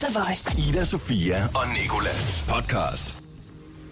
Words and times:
The 0.00 0.18
Voice. 0.20 0.62
Ida, 0.68 0.84
Sofia 0.84 1.44
og 1.54 1.62
Nikolas 1.82 2.44
podcast. 2.48 3.22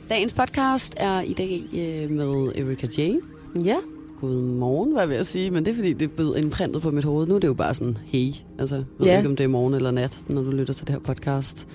Dagens 0.08 0.32
podcast 0.32 0.94
er 0.96 1.20
i 1.20 1.32
dag 1.32 1.62
øh, 1.72 2.10
med 2.10 2.52
Erika 2.54 2.86
Jane. 2.98 3.20
Ja. 3.64 3.76
Godmorgen, 4.20 4.94
var 4.94 5.00
jeg 5.00 5.08
ved 5.08 5.16
at 5.16 5.26
sige, 5.26 5.50
men 5.50 5.64
det 5.64 5.70
er 5.70 5.74
fordi, 5.74 5.92
det 5.92 6.04
er 6.04 6.08
blevet 6.16 6.38
indprintet 6.38 6.82
på 6.82 6.90
mit 6.90 7.04
hoved. 7.04 7.26
Nu 7.26 7.34
er 7.34 7.38
det 7.38 7.48
jo 7.48 7.54
bare 7.54 7.74
sådan, 7.74 7.98
hey. 8.06 8.32
Altså, 8.58 8.74
jeg 8.76 8.84
ved 8.98 9.06
Ja. 9.06 9.16
ikke, 9.16 9.28
om 9.28 9.36
det 9.36 9.44
er 9.44 9.48
morgen 9.48 9.74
eller 9.74 9.90
nat, 9.90 10.20
når 10.28 10.42
du 10.42 10.50
lytter 10.50 10.74
til 10.74 10.86
det 10.86 10.92
her 10.94 11.00
podcast. 11.00 11.66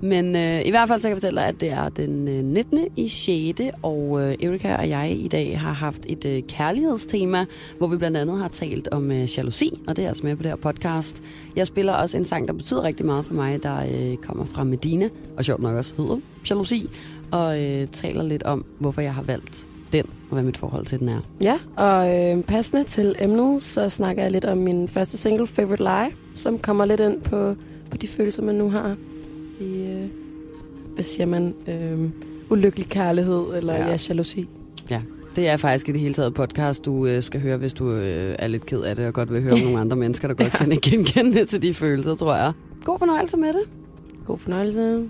Men 0.00 0.36
øh, 0.36 0.66
i 0.66 0.70
hvert 0.70 0.88
fald 0.88 1.00
så 1.00 1.08
kan 1.08 1.10
jeg 1.10 1.16
fortælle 1.16 1.40
dig, 1.40 1.48
at 1.48 1.60
det 1.60 1.70
er 1.70 1.88
den 1.88 2.28
øh, 2.28 2.44
19. 2.44 2.88
i 2.96 3.08
6. 3.08 3.60
Og 3.82 4.22
øh, 4.22 4.34
Erika 4.42 4.76
og 4.76 4.88
jeg 4.88 5.16
i 5.18 5.28
dag 5.28 5.60
har 5.60 5.72
haft 5.72 6.06
et 6.08 6.26
øh, 6.26 6.42
kærlighedstema, 6.48 7.44
hvor 7.78 7.86
vi 7.86 7.96
blandt 7.96 8.16
andet 8.16 8.38
har 8.38 8.48
talt 8.48 8.88
om 8.88 9.10
øh, 9.10 9.38
jalousi, 9.38 9.80
og 9.86 9.96
det 9.96 10.04
er 10.04 10.08
altså 10.08 10.26
med 10.26 10.36
på 10.36 10.42
det 10.42 10.50
her 10.50 10.56
podcast. 10.56 11.22
Jeg 11.56 11.66
spiller 11.66 11.92
også 11.92 12.16
en 12.16 12.24
sang, 12.24 12.48
der 12.48 12.54
betyder 12.54 12.82
rigtig 12.82 13.06
meget 13.06 13.26
for 13.26 13.34
mig, 13.34 13.62
der 13.62 13.76
øh, 13.92 14.16
kommer 14.16 14.44
fra 14.44 14.64
Medina, 14.64 15.08
og 15.36 15.44
sjovt 15.44 15.62
nok 15.62 15.76
også 15.76 15.94
hedder 15.96 16.16
jalousi, 16.50 16.90
og 17.30 17.62
øh, 17.62 17.88
taler 17.92 18.22
lidt 18.22 18.42
om, 18.42 18.64
hvorfor 18.78 19.00
jeg 19.00 19.14
har 19.14 19.22
valgt 19.22 19.66
den, 19.92 20.04
og 20.04 20.32
hvad 20.32 20.42
mit 20.42 20.56
forhold 20.56 20.86
til 20.86 20.98
den 20.98 21.08
er. 21.08 21.20
Ja, 21.42 21.58
og 21.76 22.16
øh, 22.16 22.42
passende 22.42 22.84
til 22.84 23.14
emnet, 23.20 23.62
så 23.62 23.88
snakker 23.88 24.22
jeg 24.22 24.32
lidt 24.32 24.44
om 24.44 24.58
min 24.58 24.88
første 24.88 25.16
single, 25.16 25.46
Favorite 25.46 25.82
Lie, 25.82 26.16
som 26.34 26.58
kommer 26.58 26.84
lidt 26.84 27.00
ind 27.00 27.22
på, 27.22 27.54
på 27.90 27.96
de 27.96 28.08
følelser, 28.08 28.42
man 28.42 28.54
nu 28.54 28.70
har 28.70 28.96
i, 29.60 29.64
øh, 29.64 30.08
hvad 30.94 31.04
siger 31.04 31.26
man, 31.26 31.54
øh, 31.68 32.10
ulykkelig 32.50 32.86
kærlighed 32.88 33.44
eller 33.56 33.72
Ja. 33.74 33.80
ja. 33.84 33.90
ja, 33.90 33.96
jalousi. 34.08 34.48
Ja, 34.90 35.00
det 35.36 35.48
er 35.48 35.56
faktisk 35.56 35.88
i 35.88 35.92
det 35.92 36.00
hele 36.00 36.14
taget 36.14 36.34
podcast, 36.34 36.84
du 36.84 37.06
øh, 37.06 37.22
skal 37.22 37.40
høre, 37.40 37.56
hvis 37.56 37.72
du 37.72 37.90
øh, 37.90 38.36
er 38.38 38.46
lidt 38.46 38.66
ked 38.66 38.80
af 38.80 38.96
det, 38.96 39.06
og 39.06 39.14
godt 39.14 39.32
vil 39.32 39.42
høre 39.42 39.52
om 39.52 39.58
nogle 39.58 39.80
andre 39.80 39.96
mennesker, 39.96 40.28
der 40.28 40.34
godt 40.34 40.52
kan 40.58 40.68
genkende 40.82 41.44
til 41.44 41.62
de 41.62 41.74
følelser, 41.74 42.14
tror 42.14 42.34
jeg. 42.34 42.52
God 42.84 42.98
fornøjelse 42.98 43.36
med 43.36 43.48
det. 43.48 43.62
God 44.26 44.38
fornøjelse. 44.38 45.08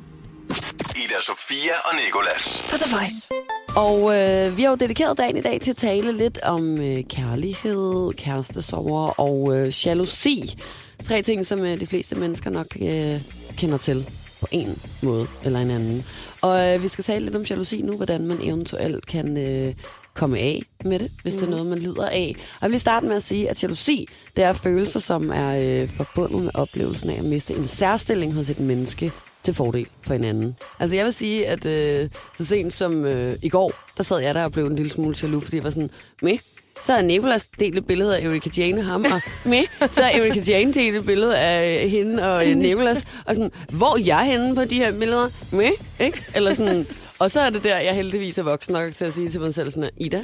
Ida, 0.96 1.20
Sofia 1.20 1.72
og 1.84 1.90
Nikolas. 2.04 2.64
På 2.70 2.76
The 2.76 2.96
Voice. 2.96 3.30
Og 3.76 3.98
øh, 4.16 4.56
vi 4.56 4.62
har 4.62 4.70
jo 4.70 4.76
dedikeret 4.76 5.18
dagen 5.18 5.36
i 5.36 5.40
dag 5.40 5.60
til 5.60 5.70
at 5.70 5.76
tale 5.76 6.12
lidt 6.12 6.38
om 6.42 6.78
øh, 6.80 7.04
kærlighed, 7.04 8.12
kærestesover 8.12 9.20
og 9.20 9.56
øh, 9.56 9.72
jalousi. 9.86 10.58
Tre 11.04 11.22
ting, 11.22 11.46
som 11.46 11.60
øh, 11.60 11.80
de 11.80 11.86
fleste 11.86 12.16
mennesker 12.16 12.50
nok 12.50 12.66
øh, 12.82 13.20
kender 13.56 13.76
til 13.78 14.06
på 14.40 14.46
en 14.50 14.78
måde 15.02 15.26
eller 15.44 15.60
en 15.60 15.70
anden. 15.70 16.04
Og 16.42 16.74
øh, 16.74 16.82
vi 16.82 16.88
skal 16.88 17.04
tale 17.04 17.24
lidt 17.24 17.36
om 17.36 17.42
jalousi 17.42 17.82
nu, 17.82 17.96
hvordan 17.96 18.26
man 18.26 18.38
eventuelt 18.42 19.06
kan 19.06 19.36
øh, 19.38 19.74
komme 20.14 20.38
af 20.38 20.62
med 20.84 20.98
det, 20.98 21.10
hvis 21.22 21.34
mm. 21.34 21.40
det 21.40 21.46
er 21.46 21.50
noget, 21.50 21.66
man 21.66 21.78
lider 21.78 22.08
af. 22.08 22.36
Og 22.36 22.62
jeg 22.62 22.68
vil 22.68 22.70
lige 22.70 22.80
starte 22.80 23.06
med 23.06 23.16
at 23.16 23.22
sige, 23.22 23.50
at 23.50 23.62
jalousi, 23.62 24.08
det 24.36 24.44
er 24.44 24.52
følelser, 24.52 25.00
som 25.00 25.30
er 25.30 25.82
øh, 25.82 25.88
forbundet 25.88 26.42
med 26.42 26.50
oplevelsen 26.54 27.10
af 27.10 27.18
at 27.18 27.24
miste 27.24 27.54
en 27.54 27.66
særstilling 27.66 28.34
hos 28.34 28.50
et 28.50 28.60
menneske 28.60 29.12
til 29.42 29.54
fordel 29.54 29.86
for 30.02 30.12
hinanden. 30.12 30.56
Altså 30.78 30.96
jeg 30.96 31.04
vil 31.04 31.12
sige, 31.12 31.46
at 31.46 31.66
øh, 31.66 32.08
så 32.38 32.44
sent 32.44 32.72
som 32.72 33.04
øh, 33.04 33.36
i 33.42 33.48
går, 33.48 33.72
der 33.96 34.02
sad 34.02 34.18
jeg 34.18 34.34
der 34.34 34.44
og 34.44 34.52
blev 34.52 34.66
en 34.66 34.76
lille 34.76 34.92
smule 34.92 35.16
jaloux, 35.22 35.44
fordi 35.44 35.56
jeg 35.56 35.64
var 35.64 35.70
sådan, 35.70 35.90
med, 36.22 36.38
så 36.82 36.92
er 36.92 37.02
Nicolas 37.02 37.48
delt 37.58 37.78
et 37.78 37.86
billede 37.86 38.18
af 38.18 38.24
Erika 38.24 38.50
Jane 38.56 38.80
og 38.80 38.84
ham, 38.84 39.04
og 39.04 39.20
med, 39.44 39.90
så 39.90 40.02
er 40.02 40.20
Erika 40.20 40.40
Jane 40.40 40.74
delt 40.74 40.96
et 40.96 41.06
billede 41.06 41.38
af 41.38 41.84
øh, 41.84 41.90
hende 41.90 42.34
og 42.34 42.50
øh, 42.50 42.56
Nicolas, 42.56 43.04
og 43.24 43.34
sådan, 43.34 43.50
hvor 43.72 43.96
er 43.96 44.00
jeg 44.00 44.24
henne 44.24 44.54
på 44.54 44.64
de 44.64 44.74
her 44.74 44.92
billeder? 44.98 45.28
Med, 45.50 45.70
ikke? 46.00 46.24
Eller 46.34 46.54
sådan, 46.54 46.86
og 47.18 47.30
så 47.30 47.40
er 47.40 47.50
det 47.50 47.62
der, 47.64 47.78
jeg 47.78 47.94
heldigvis 47.94 48.38
er 48.38 48.42
voksen 48.42 48.72
nok 48.72 48.94
til 48.94 49.04
at 49.04 49.14
sige 49.14 49.30
til 49.30 49.40
mig 49.40 49.54
selv 49.54 49.70
sådan, 49.70 49.90
Ida, 49.96 50.22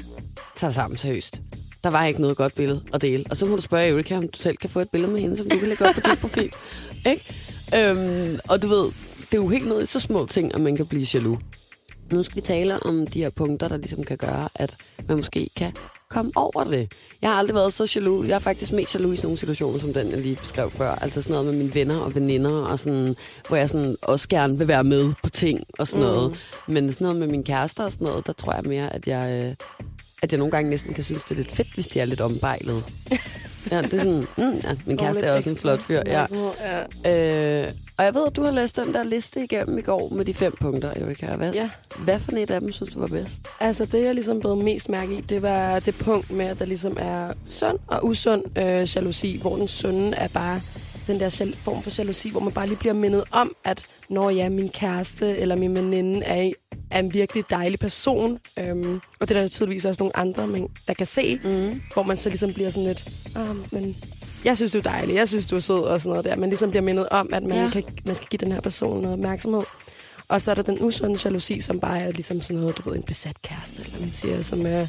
tag 0.57 0.75
sammen 0.75 0.97
seriøst. 0.97 1.41
Der 1.85 1.91
var 1.91 2.05
ikke 2.07 2.21
noget 2.21 2.37
godt 2.37 2.55
billede 2.55 2.83
at 2.95 3.03
dele. 3.03 3.25
Og 3.31 3.37
så 3.37 3.47
må 3.47 3.57
du 3.57 3.63
spørge 3.63 3.89
Erika, 3.89 4.17
om 4.17 4.29
du 4.29 4.39
selv 4.39 4.57
kan 4.57 4.71
få 4.71 4.81
et 4.81 4.91
billede 4.91 5.13
med 5.13 5.21
hende, 5.21 5.37
som 5.37 5.49
du 5.49 5.59
kan 5.59 5.69
lægge 5.69 5.89
op 5.89 5.95
på 5.95 6.01
din 6.01 6.17
profil. 6.17 6.53
Ikke? 7.07 7.25
Øhm, 7.77 8.39
og 8.49 8.63
du 8.63 8.69
ved, 8.69 8.85
det 9.19 9.39
er 9.39 9.43
jo 9.43 9.49
helt 9.49 9.69
ned 9.69 9.83
i 9.83 9.87
så 9.87 10.01
små 10.01 10.27
ting, 10.27 10.55
at 10.55 10.61
man 10.61 10.77
kan 10.77 10.87
blive 10.87 11.07
jaloux. 11.15 11.41
Nu 12.13 12.23
skal 12.23 12.37
vi 12.37 12.41
tale 12.41 12.83
om 12.83 13.07
de 13.07 13.19
her 13.23 13.31
punkter, 13.31 13.69
der 13.69 13.77
ligesom 13.77 14.05
kan 14.05 14.17
gøre, 14.17 14.49
at 14.55 14.77
man 15.09 15.17
måske 15.17 15.51
kan 15.57 15.73
komme 16.09 16.33
over 16.35 16.65
det. 16.65 16.93
Jeg 17.23 17.31
har 17.31 17.37
aldrig 17.37 17.55
været 17.55 17.73
så 17.73 17.93
jaloux. 17.97 18.29
Jeg 18.29 18.35
er 18.35 18.39
faktisk 18.39 18.73
mest 18.73 18.95
jaloux 18.95 19.13
i 19.13 19.17
sådan 19.17 19.27
nogle 19.27 19.39
situationer, 19.39 19.79
som 19.79 19.93
den, 19.93 20.11
jeg 20.11 20.19
lige 20.19 20.37
beskrev 20.37 20.71
før. 20.71 20.91
Altså 20.95 21.23
sådan 21.23 21.33
noget 21.33 21.47
med 21.47 21.55
mine 21.55 21.75
venner 21.75 21.99
og 21.99 22.15
veninder, 22.15 22.51
og 22.51 22.79
sådan, 22.79 23.17
hvor 23.49 23.57
jeg 23.57 23.69
sådan 23.69 23.97
også 24.03 24.29
gerne 24.29 24.59
vil 24.59 24.69
være 24.69 24.85
med 24.85 25.13
på 25.23 25.31
ting 25.31 25.65
og 25.79 25.87
sådan 25.87 26.05
Mm. 26.07 26.13
noget. 26.13 26.37
Men 26.67 26.93
sådan 26.93 27.05
noget 27.05 27.19
med 27.19 27.27
min 27.27 27.45
kærester 27.45 27.85
og 27.85 27.93
sådan 27.93 28.07
noget, 28.07 28.27
der 28.27 28.33
tror 28.33 28.53
jeg 28.55 28.63
mere, 28.67 28.93
at 28.95 29.07
jeg, 29.07 29.45
øh, 29.49 29.55
at 30.23 30.33
jeg 30.33 30.39
nogle 30.39 30.51
gange 30.51 30.71
næsten 30.71 30.95
kan 30.95 31.05
synes, 31.05 31.23
det 31.23 31.31
er 31.31 31.35
lidt 31.37 31.53
fedt, 31.53 31.75
hvis 31.75 31.87
de 31.87 32.01
er 32.01 32.05
lidt 32.05 32.21
ombejlet. 32.21 32.85
Ja, 33.71 33.83
det 33.83 33.95
er 33.95 33.99
sådan, 33.99 34.27
mm, 34.37 34.61
ja, 34.65 34.77
min 34.87 34.97
kæreste 34.97 35.27
er 35.27 35.37
også 35.37 35.51
en 35.51 35.57
flot 35.57 35.79
fyr. 35.81 36.03
Ja. 36.07 36.23
Øh, 37.07 37.73
og 37.97 38.05
jeg 38.05 38.15
ved, 38.15 38.27
at 38.27 38.37
du 38.37 38.43
har 38.43 38.51
læst 38.51 38.77
den 38.77 38.95
der 38.95 39.03
liste 39.03 39.45
igennem 39.45 39.79
i 39.79 39.83
går 39.83 40.09
med 40.15 40.25
de 40.25 40.35
fem 40.35 40.53
punkter, 40.61 40.91
Erika. 40.91 41.37
Hvad, 41.37 41.53
ja. 41.53 41.71
hvad 41.99 42.21
for 42.21 42.33
et 42.33 42.51
af 42.51 42.61
dem 42.61 42.73
synes 42.73 42.95
du 42.95 43.01
var 43.01 43.07
bedst? 43.07 43.33
Altså 43.61 43.87
det, 43.87 44.03
jeg 44.03 44.15
ligesom 44.15 44.41
blev 44.41 44.57
mest 44.57 44.89
mærke 44.89 45.15
i, 45.15 45.21
det 45.21 45.43
var 45.43 45.79
det 45.79 45.95
punkt 45.95 46.31
med, 46.31 46.47
at 46.47 46.59
der 46.59 46.65
ligesom 46.65 46.97
er 47.01 47.33
sund 47.47 47.79
og 47.87 48.05
usund 48.07 48.59
øh, 48.59 48.97
jalousi, 48.97 49.39
hvor 49.43 49.57
den 49.57 49.69
sunde 49.69 50.17
er 50.17 50.29
bare 50.29 50.61
den 51.13 51.21
der 51.21 51.55
form 51.63 51.83
for 51.83 51.91
jalousi, 51.99 52.31
hvor 52.31 52.41
man 52.41 52.53
bare 52.53 52.67
lige 52.67 52.77
bliver 52.79 52.93
mindet 52.95 53.25
om, 53.31 53.55
at 53.65 53.87
når 54.09 54.31
ja, 54.31 54.49
min 54.49 54.69
kæreste 54.69 55.39
eller 55.39 55.57
min 55.57 55.75
veninde 55.75 56.25
er, 56.25 56.53
er 56.91 56.99
en 56.99 57.13
virkelig 57.15 57.45
dejlig 57.51 57.79
person, 57.81 58.39
øhm, 58.59 59.01
og 59.21 59.29
det 59.29 59.37
er 59.37 59.41
der 59.41 59.49
tydeligvis 59.49 59.85
også 59.85 60.03
nogle 60.03 60.17
andre, 60.17 60.47
man, 60.47 60.69
der 60.89 60.95
kan 60.95 61.07
se, 61.07 61.41
Mm. 61.45 61.81
hvor 61.93 62.03
man 62.03 62.17
så 62.17 62.29
ligesom 62.29 62.53
bliver 62.53 62.71
sådan 62.71 62.87
lidt, 62.87 63.07
ah, 63.37 63.57
men 63.73 63.97
jeg 64.45 64.57
synes, 64.57 64.73
du 64.73 64.79
er 64.79 64.83
dejlig, 64.83 65.15
jeg 65.15 65.29
synes, 65.29 65.47
du 65.47 65.57
er 65.57 65.61
sød 65.61 65.81
og 65.83 66.01
sådan 66.01 66.11
noget 66.11 66.25
der. 66.25 66.37
Man 66.37 66.49
ligesom 66.49 66.71
bliver 66.71 66.83
mindet 66.83 67.09
om, 67.09 67.35
at 67.35 67.43
man, 67.43 67.59
Ja. 67.59 67.71
kan, 67.73 67.85
man 68.05 68.15
skal 68.15 68.29
give 68.29 68.39
den 68.39 68.53
her 68.53 68.61
person 68.61 69.03
noget 69.03 69.13
opmærksomhed. 69.13 69.63
Og 70.29 70.43
så 70.43 70.51
er 70.51 70.55
der 70.55 70.63
den 70.63 70.79
usunde 70.81 71.21
jalousi, 71.25 71.61
som 71.61 71.81
bare 71.81 72.01
er 72.01 72.13
ligesom 72.13 72.43
sådan 72.43 72.61
noget, 72.61 72.79
du 72.79 72.91
ved, 72.91 72.97
en 72.97 73.03
besat 73.03 73.37
kæreste, 73.43 73.83
eller 73.87 74.01
man 74.01 74.13
siger, 74.13 74.43
som, 74.43 74.67
øh, 74.67 74.89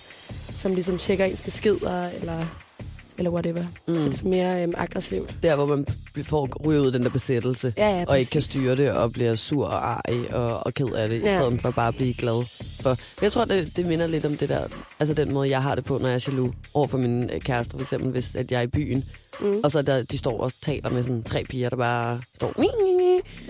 som 0.56 0.74
ligesom 0.76 0.98
tjekker 0.98 1.26
ens 1.26 1.42
beskeder, 1.42 2.10
eller, 2.10 2.46
eller 3.18 3.32
whatever. 3.32 3.62
Mm. 3.88 3.94
Det 3.94 4.02
er 4.02 4.06
ligesom 4.08 4.30
mere 4.30 4.64
øhm, 4.64 4.74
aggressivt. 4.78 5.36
Der, 5.44 5.56
hvor 5.56 5.66
man 5.66 5.86
får 6.24 6.50
ryget 6.66 6.80
ud 6.82 6.92
den 6.92 7.04
der 7.04 7.10
besættelse, 7.10 7.74
Ja, 7.78 7.90
ja, 8.00 8.06
og 8.08 8.20
ikke 8.20 8.30
kan 8.32 8.38
præcis. 8.40 8.52
styre 8.52 8.76
det, 8.76 8.92
og 8.92 9.12
bliver 9.12 9.36
sur 9.36 9.66
og 9.66 9.90
arg 9.92 10.34
og, 10.34 10.66
og 10.66 10.74
ked 10.74 10.86
af 10.88 11.10
det, 11.10 11.22
ja. 11.22 11.34
i 11.36 11.38
stedet 11.38 11.62
for 11.62 11.72
bare 11.72 11.88
at 11.88 11.96
blive 11.96 12.14
glad. 12.14 12.46
For 12.82 12.98
jeg 13.22 13.32
tror, 13.32 13.46
det, 13.46 13.78
det 13.78 13.86
minder 13.86 14.08
lidt 14.08 14.26
om 14.26 14.38
det 14.38 14.50
der, 14.50 14.68
altså 15.00 15.14
den 15.14 15.34
måde, 15.34 15.50
jeg 15.50 15.62
har 15.64 15.76
det 15.76 15.86
på, 15.86 15.98
når 15.98 16.08
jeg 16.08 16.16
er 16.16 16.26
jaloux 16.28 16.54
over 16.74 16.88
for 16.88 16.98
min 16.98 17.30
øh, 17.30 17.42
kæreste, 17.42 17.72
for 17.72 17.82
eksempel, 17.82 18.12
hvis 18.12 18.36
at 18.36 18.52
jeg 18.52 18.58
er 18.58 18.62
i 18.64 18.68
byen, 18.68 19.04
Mm. 19.42 19.60
og 19.64 19.72
så 19.72 19.82
der, 19.82 20.04
de 20.04 20.18
står 20.18 20.40
og 20.42 20.52
taler 20.62 20.90
med 20.90 21.04
sådan 21.04 21.24
tre 21.24 21.44
piger, 21.50 21.70
der 21.70 21.76
bare 21.78 22.22
står, 22.36 22.54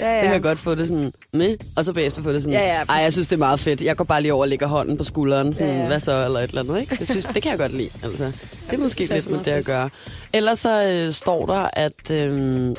"Mi, 0.04 0.10
mi, 0.10 0.14
mi." 0.14 0.16
Ja, 0.16 0.20
Så 0.20 0.24
kan 0.26 0.34
jeg 0.34 0.42
godt 0.42 0.60
få 0.60 0.76
det 0.76 0.88
sådan 0.88 1.14
med, 1.34 1.58
og 1.76 1.86
så 1.86 1.94
bagefter 1.94 2.24
få 2.24 2.34
det 2.34 2.42
sådan, 2.44 2.54
Ja, 2.60 2.68
ja, 2.74 2.84
ej, 2.90 2.96
jeg 2.96 3.14
synes, 3.14 3.28
det 3.28 3.36
er 3.36 3.40
meget 3.40 3.60
fedt. 3.60 3.82
Jeg 3.82 3.96
går 3.96 4.04
bare 4.04 4.22
lige 4.22 4.34
over 4.34 4.44
og 4.44 4.48
lægger 4.50 4.68
hånden 4.68 4.98
på 4.98 5.04
skulderen, 5.04 5.54
sådan, 5.54 5.68
Ja, 5.74 5.80
ja. 5.82 5.88
hvad 5.88 6.00
så, 6.00 6.26
eller 6.26 6.40
et 6.40 6.48
eller 6.50 6.62
andet, 6.62 6.82
ikke? 6.82 6.96
Jeg 7.00 7.08
synes, 7.08 7.26
det 7.34 7.44
kan 7.44 7.50
jeg 7.52 7.60
godt 7.60 7.74
lide, 7.74 7.90
altså. 8.04 8.24
Det 8.26 8.34
er 8.68 8.72
det 8.72 8.80
måske 8.80 9.04
jeg 9.10 9.14
lidt 9.14 9.30
med 9.32 9.40
det 9.40 9.52
at 9.52 9.66
gøre. 9.66 9.90
Ellers 10.34 10.60
så 10.60 10.84
øh, 10.84 11.12
står 11.12 11.46
der, 11.46 11.70
at, 11.74 12.12
øh, 12.12 12.70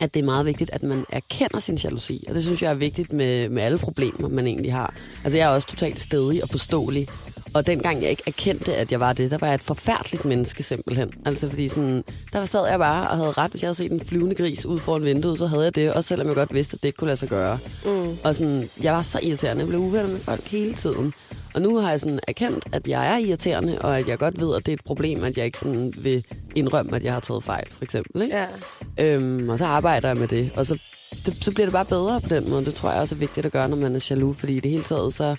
at 0.00 0.14
det 0.14 0.20
er 0.20 0.24
meget 0.24 0.46
vigtigt, 0.46 0.70
at 0.72 0.82
man 0.82 1.04
erkender 1.12 1.58
sin 1.58 1.74
jalousi, 1.74 2.24
og 2.28 2.34
det 2.34 2.42
synes 2.44 2.62
jeg 2.62 2.70
er 2.70 2.74
vigtigt 2.74 3.12
med, 3.12 3.48
med 3.48 3.62
alle 3.62 3.78
problemer, 3.78 4.28
man 4.28 4.46
egentlig 4.46 4.72
har. 4.72 4.94
Altså, 5.24 5.38
jeg 5.38 5.44
er 5.44 5.54
også 5.54 5.68
totalt 5.68 6.00
stedig 6.00 6.42
og 6.42 6.48
forståelig, 6.50 7.08
og 7.54 7.66
dengang 7.66 8.02
jeg 8.02 8.10
ikke 8.10 8.22
erkendte, 8.26 8.74
at 8.74 8.92
jeg 8.92 9.00
var 9.00 9.12
det, 9.12 9.30
der 9.30 9.38
var 9.38 9.46
jeg 9.46 9.54
et 9.54 9.62
forfærdeligt 9.62 10.24
menneske 10.24 10.62
simpelthen. 10.62 11.10
Altså 11.24 11.48
fordi 11.48 11.68
sådan, 11.68 12.04
der 12.32 12.44
sad 12.44 12.68
jeg 12.68 12.78
bare 12.78 13.10
og 13.10 13.16
havde 13.16 13.32
ret. 13.32 13.50
Hvis 13.50 13.62
jeg 13.62 13.68
havde 13.68 13.76
set 13.76 13.92
en 13.92 14.00
flyvende 14.00 14.34
gris 14.34 14.66
ud 14.66 14.78
foran 14.78 15.02
vinduet, 15.02 15.38
så 15.38 15.46
havde 15.46 15.64
jeg 15.64 15.74
det. 15.74 15.92
Også 15.92 16.08
selvom 16.08 16.26
jeg 16.26 16.36
godt 16.36 16.54
vidste, 16.54 16.74
at 16.74 16.82
det 16.82 16.88
ikke 16.88 16.96
kunne 16.96 17.08
lade 17.08 17.16
sig 17.16 17.28
gøre. 17.28 17.58
Mm. 17.84 18.18
Og 18.24 18.34
sådan, 18.34 18.68
jeg 18.82 18.92
var 18.92 19.02
så 19.02 19.20
irriterende. 19.22 19.60
Jeg 19.60 19.68
blev 19.68 19.80
uvenner 19.80 20.10
med 20.10 20.18
folk 20.18 20.44
hele 20.44 20.74
tiden. 20.74 21.12
Og 21.54 21.62
nu 21.62 21.76
har 21.76 21.90
jeg 21.90 22.00
sådan 22.00 22.20
erkendt, 22.28 22.64
at 22.72 22.88
jeg 22.88 23.12
er 23.12 23.16
irriterende, 23.18 23.78
og 23.78 23.98
at 23.98 24.08
jeg 24.08 24.18
godt 24.18 24.40
ved, 24.40 24.56
at 24.56 24.66
det 24.66 24.72
er 24.72 24.76
et 24.76 24.84
problem, 24.84 25.24
at 25.24 25.36
jeg 25.36 25.44
ikke 25.44 25.58
sådan 25.58 25.94
vil 25.98 26.24
indrømme, 26.54 26.96
at 26.96 27.04
jeg 27.04 27.12
har 27.12 27.20
taget 27.20 27.44
fejl, 27.44 27.66
for 27.70 27.84
eksempel. 27.84 28.22
Ikke? 28.22 28.36
Ja. 28.36 28.46
Øhm, 29.14 29.48
og 29.48 29.58
så 29.58 29.64
arbejder 29.64 30.08
jeg 30.08 30.16
med 30.16 30.28
det. 30.28 30.50
Og 30.56 30.66
så, 30.66 30.78
det, 31.26 31.44
så 31.44 31.50
bliver 31.50 31.66
det 31.66 31.72
bare 31.72 31.84
bedre 31.84 32.20
på 32.20 32.28
den 32.28 32.50
måde. 32.50 32.64
Det 32.64 32.74
tror 32.74 32.90
jeg 32.90 33.00
også 33.00 33.14
er 33.14 33.18
vigtigt 33.18 33.46
at 33.46 33.52
gøre, 33.52 33.68
når 33.68 33.76
man 33.76 33.94
er 33.94 34.06
jaloux. 34.10 34.36
Fordi 34.36 34.56
i 34.56 34.60
det 34.60 34.70
hele 34.70 34.82
taget, 34.82 35.14
så 35.14 35.36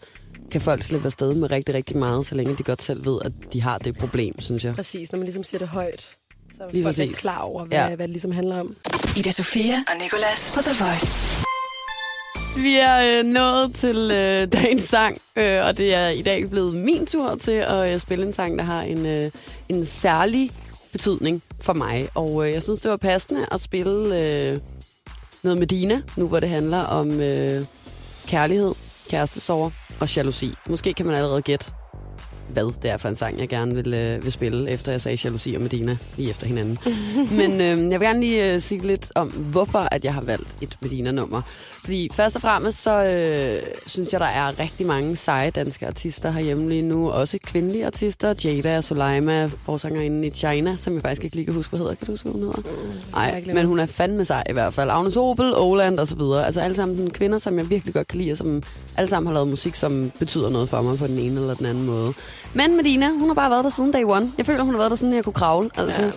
kan 0.52 0.62
folk 0.62 0.82
slippe 0.82 1.06
afsted 1.06 1.34
med 1.36 1.52
rigtig, 1.52 1.76
rigtig 1.76 1.98
meget, 1.98 2.26
så 2.26 2.36
længe 2.36 2.56
de 2.56 2.64
godt 2.64 2.82
selv 2.82 3.06
ved, 3.06 3.20
at 3.26 3.32
de 3.54 3.62
har 3.62 3.78
det 3.78 3.98
problem, 3.98 4.42
synes 4.42 4.66
jeg. 4.66 4.76
Præcis, 4.76 5.12
når 5.12 5.18
man 5.18 5.26
ligesom 5.26 5.44
siger 5.44 5.60
det 5.60 5.68
højt. 5.68 6.10
Så 6.58 6.64
er 6.64 6.72
Lige 6.72 6.84
folk 6.84 6.96
præcis. 6.96 7.18
klar 7.20 7.40
over, 7.40 7.66
hvad, 7.66 7.78
ja. 7.78 7.88
hvad 7.96 8.08
det 8.08 8.10
ligesom 8.10 8.32
handler 8.32 8.60
om. 8.60 8.76
Ida 9.18 9.32
Sofia 9.32 9.84
og 9.88 9.94
Nicolas 10.04 10.54
på 10.56 10.62
The 10.62 10.86
Voice. 10.86 11.46
Vi 12.64 12.78
er 12.78 13.20
øh, 13.20 13.26
nået 13.26 13.76
til 13.76 13.98
øh, 14.12 14.52
dagens 14.52 14.84
sang, 14.84 15.18
øh, 15.36 15.66
og 15.66 15.78
det 15.78 15.94
er 15.94 16.08
i 16.10 16.22
dag 16.22 16.50
blevet 16.50 16.76
min 16.76 17.06
tur 17.06 17.36
til 17.36 17.52
at 17.52 17.94
øh, 17.94 18.00
spille 18.00 18.26
en 18.26 18.34
sang, 18.34 18.58
der 18.60 18.64
har 18.66 18.82
en, 18.82 19.06
øh, 19.06 19.32
en 19.70 19.86
særlig 19.86 20.52
betydning 20.92 21.44
for 21.62 21.74
mig. 21.74 22.10
Og 22.16 22.48
øh, 22.48 22.54
jeg 22.54 22.64
synes, 22.64 22.82
det 22.82 22.92
var 22.92 22.98
passende 22.98 23.46
at 23.52 23.62
spille 23.62 24.22
øh, 24.22 24.60
noget 25.44 25.58
med 25.58 25.68
Dina, 25.68 26.02
nu 26.16 26.28
hvor 26.28 26.40
det 26.40 26.50
handler 26.50 26.80
om 26.80 27.20
øh, 27.20 27.66
kærlighed, 28.28 28.74
kærestesorger 29.10 29.70
og 30.00 30.16
jalousi. 30.16 30.54
Måske 30.70 30.94
kan 30.94 31.06
man 31.06 31.16
allerede 31.16 31.42
gætte, 31.42 31.66
hvad 32.54 32.82
det 32.82 32.92
er 32.92 32.98
for 32.98 33.10
en 33.10 33.16
sang, 33.16 33.40
jeg 33.40 33.50
gerne 33.50 33.76
vil, 33.76 33.94
øh, 33.94 34.24
vil 34.24 34.32
spille, 34.32 34.70
efter 34.70 34.92
jeg 34.92 35.02
sagde 35.02 35.18
Jalousi 35.24 35.54
og 35.56 35.62
Medina 35.62 35.98
lige 36.18 36.30
efter 36.30 36.48
hinanden. 36.48 36.78
Men 37.40 37.52
øh, 37.52 37.92
jeg 37.92 38.00
vil 38.00 38.08
gerne 38.08 38.20
lige 38.20 38.54
øh, 38.54 38.62
sige 38.62 38.82
lidt 38.82 39.12
om, 39.16 39.30
hvorfor 39.30 39.88
at 39.92 40.06
jeg 40.06 40.14
har 40.14 40.22
valgt 40.22 40.58
et 40.62 40.78
Medina-nummer. 40.82 41.42
Fordi 41.88 42.10
først 42.14 42.36
og 42.36 42.42
fremmest, 42.42 42.84
så 42.84 43.04
øh, 43.04 43.64
synes 43.86 44.14
jeg, 44.14 44.20
der 44.20 44.26
er 44.26 44.60
rigtig 44.60 44.86
mange 44.86 45.16
seje 45.16 45.50
danske 45.50 45.88
artister 45.88 46.32
herhjemme 46.32 46.70
lige 46.70 46.82
nu. 46.82 47.12
Også 47.12 47.38
kvindelige 47.44 47.86
artister. 47.86 48.34
Jada 48.44 48.82
Soleima, 48.82 49.46
forsangerinde 49.46 50.28
i 50.28 50.30
China, 50.32 50.76
som 50.76 50.94
jeg 50.94 51.02
faktisk 51.02 51.24
ikke 51.24 51.36
lige 51.36 51.46
kan 51.46 51.54
huske, 51.54 51.70
hvad 51.70 51.80
hedder. 51.80 51.96
Kan 51.96 52.06
du 52.06 52.12
huske, 52.12 52.30
hvad 52.30 52.34
hun 52.34 52.42
hedder? 52.42 52.62
Nej, 53.12 53.44
men 53.54 53.66
hun 53.66 53.80
er 53.80 53.86
fandme 53.86 54.26
sej 54.26 54.44
i 54.50 54.54
hvert 54.54 54.74
fald. 54.74 54.90
Agnes 54.90 55.18
Obel, 55.18 55.54
Oland 55.56 56.00
og 56.00 56.08
så 56.08 56.16
videre. 56.16 56.46
Altså 56.46 56.62
alle 56.62 56.76
sammen 56.76 57.10
kvinder, 57.10 57.38
som 57.38 57.58
jeg 57.58 57.70
virkelig 57.70 57.94
godt 57.94 58.08
kan 58.08 58.20
lide, 58.20 58.32
og 58.32 58.38
som 58.38 58.64
alle 58.98 59.10
sammen 59.10 59.28
har 59.28 59.34
lavet 59.34 59.48
musik, 59.48 59.76
som 59.76 60.12
betyder 60.20 60.50
noget 60.50 60.70
for 60.70 60.82
mig 60.82 60.98
på 60.98 61.08
den 61.08 61.20
ene 61.20 61.40
eller 61.40 61.54
den 61.54 61.66
anden 61.66 61.86
måde. 61.86 62.14
Men 62.54 62.76
Medina, 62.78 63.10
hun 63.12 63.30
har 63.30 63.34
bare 63.34 63.50
været 63.52 63.64
der 63.64 63.70
siden 63.70 63.92
day 63.94 64.04
one. 64.04 64.32
Jeg 64.38 64.46
føler, 64.46 64.64
hun 64.64 64.74
har 64.74 64.78
været 64.78 64.90
der 64.90 64.98
siden 64.98 65.16
jeg 65.16 65.24
kunne 65.24 65.34
kravle. 65.34 65.70
Altså, 65.78 66.02
Ja. 66.02 66.12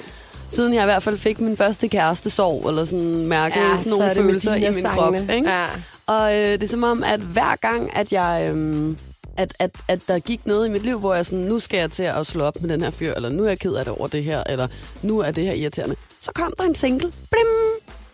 Siden 0.52 0.74
jeg 0.74 0.82
i 0.82 0.84
hvert 0.84 1.02
fald 1.02 1.18
fik 1.18 1.40
min 1.40 1.56
første 1.56 1.88
kæreste 1.88 2.30
sorg, 2.30 2.68
eller 2.68 2.84
sådan 2.84 3.26
mærke 3.26 3.60
ja, 3.60 3.76
sådan 3.76 3.98
nogle 3.98 4.14
følelser 4.14 4.54
i 4.54 4.60
min 4.60 4.84
krop. 4.94 5.14
Ikke? 5.14 5.50
Ja. 5.50 5.66
Og 6.06 6.34
øh, 6.36 6.52
det 6.52 6.62
er 6.62 6.66
som 6.68 6.82
om, 6.82 7.02
at 7.02 7.20
hver 7.20 7.56
gang, 7.56 7.96
at 7.96 8.12
jeg... 8.12 8.46
Øhm, 8.50 8.96
at, 9.36 9.52
at, 9.58 9.70
at 9.88 10.02
der 10.08 10.18
gik 10.18 10.46
noget 10.46 10.68
i 10.68 10.70
mit 10.70 10.82
liv, 10.82 10.98
hvor 10.98 11.14
jeg 11.14 11.26
sådan, 11.26 11.38
nu 11.38 11.58
skal 11.60 11.78
jeg 11.78 11.90
til 11.90 12.02
at 12.02 12.26
slå 12.26 12.44
op 12.44 12.54
med 12.60 12.70
den 12.70 12.80
her 12.80 12.90
fyr, 12.90 13.14
eller 13.14 13.28
nu 13.28 13.44
er 13.44 13.48
jeg 13.48 13.58
ked 13.58 13.74
af 13.74 13.84
det 13.84 13.94
over 13.94 14.06
det 14.06 14.24
her, 14.24 14.42
eller 14.46 14.68
nu 15.02 15.18
er 15.18 15.30
det 15.30 15.44
her 15.44 15.52
irriterende. 15.52 15.96
Så 16.20 16.32
kom 16.34 16.52
der 16.58 16.64
en 16.64 16.74
single, 16.74 17.12
blim, 17.30 17.46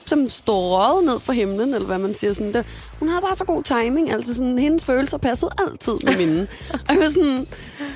som 0.09 0.29
stråede 0.29 1.07
ned 1.07 1.21
fra 1.21 1.33
himlen, 1.33 1.75
eller 1.75 1.87
hvad 1.87 1.99
man 1.99 2.15
siger. 2.15 2.33
Sådan, 2.33 2.55
det, 2.55 2.65
hun 2.99 3.09
havde 3.09 3.21
bare 3.21 3.37
så 3.37 3.45
god 3.45 3.63
timing, 3.63 4.11
altså 4.13 4.35
sådan, 4.35 4.59
hendes 4.59 4.85
følelser 4.85 5.19
passede 5.19 5.51
altid 5.59 5.93
med 6.05 6.17
mine. 6.27 6.47
og 6.73 6.95
jeg 6.95 6.99
var 6.99 7.09
sådan, 7.09 7.47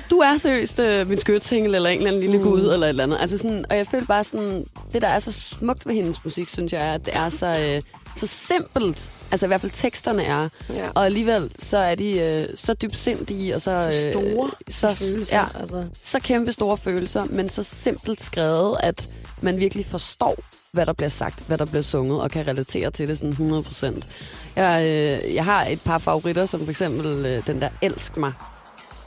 du 0.09 0.17
er 0.17 0.37
seriøst 0.37 0.79
øh, 0.79 1.09
min 1.09 1.19
skytsengel, 1.19 1.75
eller 1.75 1.89
en 1.89 1.97
eller 1.97 2.09
anden 2.09 2.21
lille 2.21 2.37
mm. 2.37 2.43
gud, 2.43 2.59
eller 2.61 2.85
et 2.85 2.89
eller 2.89 3.03
andet. 3.03 3.17
Altså 3.21 3.37
sådan, 3.37 3.65
og 3.69 3.77
jeg 3.77 3.87
følte 3.87 4.07
bare 4.07 4.23
sådan, 4.23 4.65
det 4.93 5.01
der 5.01 5.07
er 5.07 5.19
så 5.19 5.31
smukt 5.31 5.85
ved 5.87 5.93
hendes 5.93 6.23
musik, 6.23 6.47
synes 6.49 6.73
jeg, 6.73 6.87
er, 6.87 6.93
at 6.93 7.05
det 7.05 7.15
er 7.15 7.29
så, 7.29 7.45
øh, 7.75 7.81
så 8.17 8.27
simpelt. 8.27 9.11
Altså 9.31 9.45
i 9.45 9.47
hvert 9.47 9.61
fald 9.61 9.71
teksterne 9.75 10.23
er. 10.23 10.49
Ja. 10.73 10.89
Og 10.95 11.05
alligevel 11.05 11.51
så 11.59 11.77
er 11.77 11.95
de 11.95 12.19
øh, 12.19 12.47
så 12.55 12.73
dybsindige 12.73 13.55
og 13.55 13.61
så, 13.61 13.87
Så 13.91 14.11
store 14.11 14.45
øh, 14.67 14.73
så, 14.73 14.93
følelser. 14.93 15.37
Ja, 15.37 15.45
Altså. 15.59 15.85
så 16.03 16.19
kæmpe 16.19 16.51
store 16.51 16.77
følelser, 16.77 17.25
men 17.29 17.49
så 17.49 17.63
simpelt 17.63 18.23
skrevet, 18.23 18.77
at 18.79 19.09
man 19.41 19.57
virkelig 19.59 19.85
forstår, 19.85 20.35
hvad 20.73 20.85
der 20.85 20.93
bliver 20.93 21.09
sagt, 21.09 21.43
hvad 21.47 21.57
der 21.57 21.65
bliver 21.65 21.81
sunget, 21.81 22.21
og 22.21 22.31
kan 22.31 22.47
relatere 22.47 22.91
til 22.91 23.07
det 23.07 23.17
sådan 23.17 23.29
100 23.29 23.63
procent. 23.63 24.07
Jeg, 24.55 24.83
øh, 24.87 25.35
jeg 25.35 25.45
har 25.45 25.65
et 25.65 25.81
par 25.85 25.97
favoritter, 25.97 26.45
som 26.45 26.63
for 26.63 26.69
eksempel 26.69 27.25
øh, 27.25 27.47
den 27.47 27.61
der 27.61 27.69
Elsk 27.81 28.17
mig. 28.17 28.31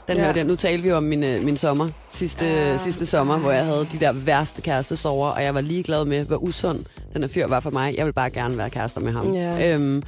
Den 0.07 0.17
Ja. 0.17 0.23
hørte 0.25 0.39
jeg. 0.39 0.47
Nu 0.47 0.55
talte 0.55 0.83
vi 0.83 0.91
om 0.91 1.03
min, 1.03 1.23
øh, 1.23 1.43
min 1.43 1.57
sommer, 1.57 1.89
sidste, 2.11 2.45
Ja. 2.45 2.69
ja. 2.71 2.77
sidste 2.77 3.05
sommer, 3.05 3.37
hvor 3.37 3.51
jeg 3.51 3.65
havde 3.65 3.87
de 3.91 3.99
der 3.99 4.11
værste 4.11 4.61
kærestesover, 4.61 5.27
og 5.29 5.43
jeg 5.43 5.53
var 5.53 5.61
ligeglad 5.61 6.05
med, 6.05 6.25
hvor 6.25 6.37
usund 6.37 6.85
den 7.13 7.21
her 7.21 7.29
fyr 7.29 7.47
var 7.47 7.59
for 7.59 7.71
mig. 7.71 7.95
Jeg 7.97 8.05
ville 8.05 8.13
bare 8.13 8.29
gerne 8.29 8.57
være 8.57 8.69
kærester 8.69 9.01
med 9.01 9.11
ham. 9.11 9.33
Ja. 9.33 9.73
Øhm, 9.73 10.03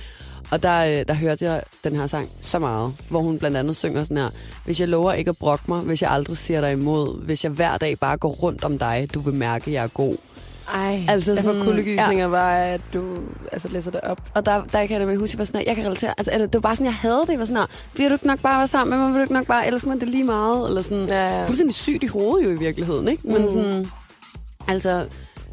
og 0.52 0.64
der, 0.64 1.00
øh, 1.00 1.06
der 1.08 1.14
hørte 1.14 1.46
jeg 1.46 1.64
den 1.84 1.96
her 1.96 2.08
sang 2.08 2.30
så 2.42 2.60
meget, 2.60 2.94
hvor 3.10 3.20
hun 3.22 3.40
blandt 3.40 3.58
andet 3.58 3.76
synger 3.76 4.04
sådan 4.04 4.18
her. 4.18 4.30
Hvis 4.66 4.80
jeg 4.80 4.88
lover 4.88 5.14
ikke 5.14 5.30
at 5.30 5.38
brokke 5.38 5.64
mig, 5.68 5.80
hvis 5.80 6.02
jeg 6.02 6.12
aldrig 6.12 6.38
siger 6.38 6.62
dig 6.62 6.72
imod, 6.72 7.24
hvis 7.26 7.44
jeg 7.44 7.52
hver 7.52 7.78
dag 7.78 8.00
bare 8.00 8.18
går 8.18 8.32
rundt 8.32 8.64
om 8.64 8.78
dig, 8.80 9.08
du 9.14 9.20
vil 9.20 9.34
mærke, 9.34 9.68
at 9.68 9.74
jeg 9.74 9.84
er 9.84 9.88
god. 9.88 10.16
Ej, 10.74 10.94
Altså 11.10 11.12
altså 11.12 11.32
jeg 11.34 11.44
får 11.44 11.52
sådan- 11.52 11.66
kuldegysninger 11.66 12.24
ja. 12.24 12.28
var, 12.28 12.52
at 12.56 12.82
du 12.94 13.04
altså, 13.52 13.68
læser 13.68 13.92
det 13.92 14.02
op. 14.02 14.22
Og 14.34 14.46
der, 14.46 14.64
der 14.64 14.80
kan 14.82 14.90
jeg 14.90 15.00
nemlig 15.00 15.18
huske, 15.18 15.30
at 15.30 15.34
jeg 15.34 15.40
var 15.40 15.46
sådan 15.46 15.60
her, 15.62 15.66
jeg 15.68 15.76
kan 15.76 15.86
relatere. 15.86 16.14
Altså, 16.18 16.32
eller, 16.34 16.48
det 16.48 16.54
var 16.54 16.60
bare 16.60 16.76
sådan, 16.76 16.86
jeg 16.86 16.94
havde 16.96 17.22
det. 17.22 17.30
Jeg 17.30 17.40
var 17.40 17.46
sådan 17.46 17.58
her, 17.58 17.66
vil 17.96 18.08
du 18.10 18.14
ikke 18.14 18.28
nok 18.28 18.40
bare 18.40 18.58
være 18.58 18.68
sammen 18.68 18.98
med 19.00 19.06
mig? 19.06 19.14
Vil 19.14 19.20
du 19.20 19.24
ikke 19.24 19.34
nok 19.34 19.48
bare 19.48 19.68
elske 19.68 19.90
mig 19.90 20.00
det 20.02 20.10
lige 20.10 20.24
meget? 20.24 20.68
Eller 20.68 20.82
sådan, 20.82 21.08
Ja, 21.08 21.40
ja. 21.40 21.46
fuldstændig 21.46 21.76
sygt 21.76 22.04
i 22.04 22.08
hovedet 22.08 22.46
jo 22.46 22.50
i 22.52 22.60
virkeligheden, 22.60 23.08
ikke? 23.08 23.28
Men 23.28 23.42
Mm. 23.42 23.48
sådan, 23.48 23.88
altså, 24.68 25.06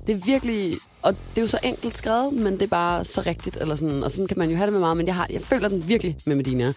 det 0.07 0.15
er 0.15 0.21
virkelig... 0.25 0.77
Og 1.03 1.13
det 1.13 1.37
er 1.37 1.41
jo 1.41 1.47
så 1.47 1.59
enkelt 1.63 1.99
skrevet, 1.99 2.33
men 2.33 2.53
det 2.53 2.63
er 2.63 2.67
bare 2.67 3.05
så 3.05 3.23
rigtigt. 3.27 3.57
Eller 3.61 3.75
sådan, 3.75 4.05
og 4.05 4.11
sådan 4.11 4.27
kan 4.27 4.39
man 4.39 4.51
jo 4.51 4.57
have 4.57 4.65
det 4.67 4.73
med 4.73 4.81
meget, 4.81 4.97
men 4.97 5.07
jeg, 5.07 5.15
har, 5.15 5.27
jeg 5.31 5.41
føler 5.41 5.69
den 5.69 5.89
virkelig 5.89 6.17
med 6.27 6.37
Medina. 6.37 6.73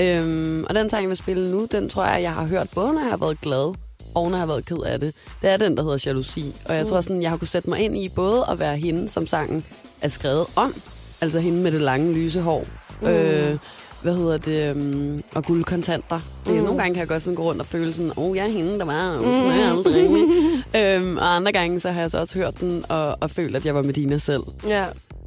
Øhm, 0.00 0.64
og 0.68 0.74
den 0.74 0.90
sang, 0.90 1.02
jeg 1.02 1.08
vil 1.08 1.16
spille 1.16 1.50
nu, 1.50 1.66
den 1.72 1.88
tror 1.88 2.04
jeg, 2.06 2.22
jeg 2.22 2.32
har 2.32 2.46
hørt 2.46 2.68
både, 2.74 2.92
når 2.92 3.00
jeg 3.00 3.10
har 3.10 3.16
været 3.16 3.40
glad, 3.40 3.74
og 4.16 4.30
når 4.30 4.36
jeg 4.36 4.40
har 4.40 4.46
været 4.46 4.66
ked 4.66 4.78
af 4.86 5.00
det. 5.00 5.14
Det 5.42 5.50
er 5.50 5.56
den, 5.56 5.76
der 5.76 5.82
hedder 5.82 6.02
Jalousi. 6.06 6.54
Og 6.64 6.76
jeg 6.76 6.86
tror 6.86 7.00
sådan, 7.00 7.22
jeg 7.22 7.30
har 7.30 7.36
kunne 7.36 7.48
sætte 7.48 7.70
mig 7.70 7.80
ind 7.80 7.96
i 7.96 8.08
både 8.08 8.44
at 8.50 8.58
være 8.58 8.76
hende, 8.76 9.08
som 9.08 9.26
sangen 9.26 9.64
er 10.00 10.08
skrevet 10.08 10.46
om, 10.56 10.74
altså 11.20 11.40
hende 11.40 11.62
med 11.62 11.72
det 11.72 11.80
lange, 11.80 12.12
lyse 12.12 12.40
hår. 12.40 12.64
Mm. 13.00 13.08
Øh, 13.08 13.58
hvad 14.02 14.14
hedder 14.14 14.36
det, 14.36 14.76
um, 14.76 15.22
og 15.34 15.44
guldkontanter. 15.44 16.20
Mm. 16.46 16.52
Øh, 16.52 16.64
nogle 16.64 16.78
gange 16.78 16.94
kan 16.94 17.00
jeg 17.00 17.08
godt 17.08 17.22
sådan 17.22 17.36
gå 17.36 17.42
rundt 17.42 17.60
og 17.60 17.66
føle 17.66 17.92
sådan, 17.92 18.12
åh, 18.16 18.24
oh, 18.24 18.36
jeg 18.36 18.44
er 18.44 18.50
hende, 18.50 18.78
der 18.78 18.84
var, 18.84 19.12
sådan 19.12 19.34
er 19.34 19.54
jeg 19.54 19.68
aldrig. 19.68 20.10
øhm, 21.02 21.16
og 21.16 21.36
andre 21.36 21.52
gange, 21.52 21.80
så 21.80 21.90
har 21.90 22.00
jeg 22.00 22.10
så 22.10 22.18
også 22.18 22.38
hørt 22.38 22.60
den, 22.60 22.84
og, 22.88 23.16
og 23.20 23.30
følt, 23.30 23.56
at 23.56 23.66
jeg 23.66 23.74
var 23.74 23.82
Medina 23.82 24.18
selv. 24.18 24.42
Ja. 24.68 24.84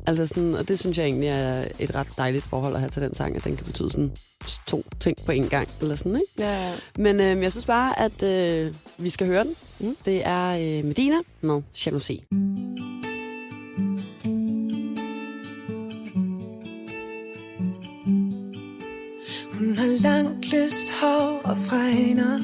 Altså 0.10 0.26
sådan, 0.26 0.54
og 0.54 0.68
det 0.68 0.80
synes 0.80 0.98
jeg 0.98 1.06
egentlig 1.06 1.30
er 1.30 1.64
et 1.80 1.96
ret 1.96 2.08
dejligt 2.18 2.44
forhold 2.44 2.74
at 2.74 2.80
have 2.80 2.90
til 2.90 3.02
den 3.02 3.14
sang, 3.14 3.36
at 3.36 3.44
den 3.44 3.56
kan 3.56 3.66
betyde 3.66 3.92
sådan 3.92 4.12
to 4.68 4.84
ting 5.00 5.18
på 5.26 5.32
en 5.32 5.48
gang, 5.50 5.68
eller 5.82 5.96
sådan, 5.96 6.16
ikke? 6.16 6.50
Ja, 6.50 6.68
ja. 6.68 6.74
Men 6.98 7.20
øh, 7.20 7.44
jeg 7.44 7.52
synes 7.52 7.66
bare, 7.66 8.00
at 8.00 8.24
øh, 8.24 8.74
vi 8.98 9.10
skal 9.10 9.28
høre 9.28 9.44
den. 9.44 9.56
Mm. 9.80 9.96
Det 10.06 10.22
er 10.26 10.50
øh, 10.50 10.86
Medina 10.86 11.16
med 11.42 11.62
Jalousi. 11.86 12.24
Lyst 20.54 20.90
hår 21.02 21.42
og 21.44 21.58
fregner. 21.58 22.40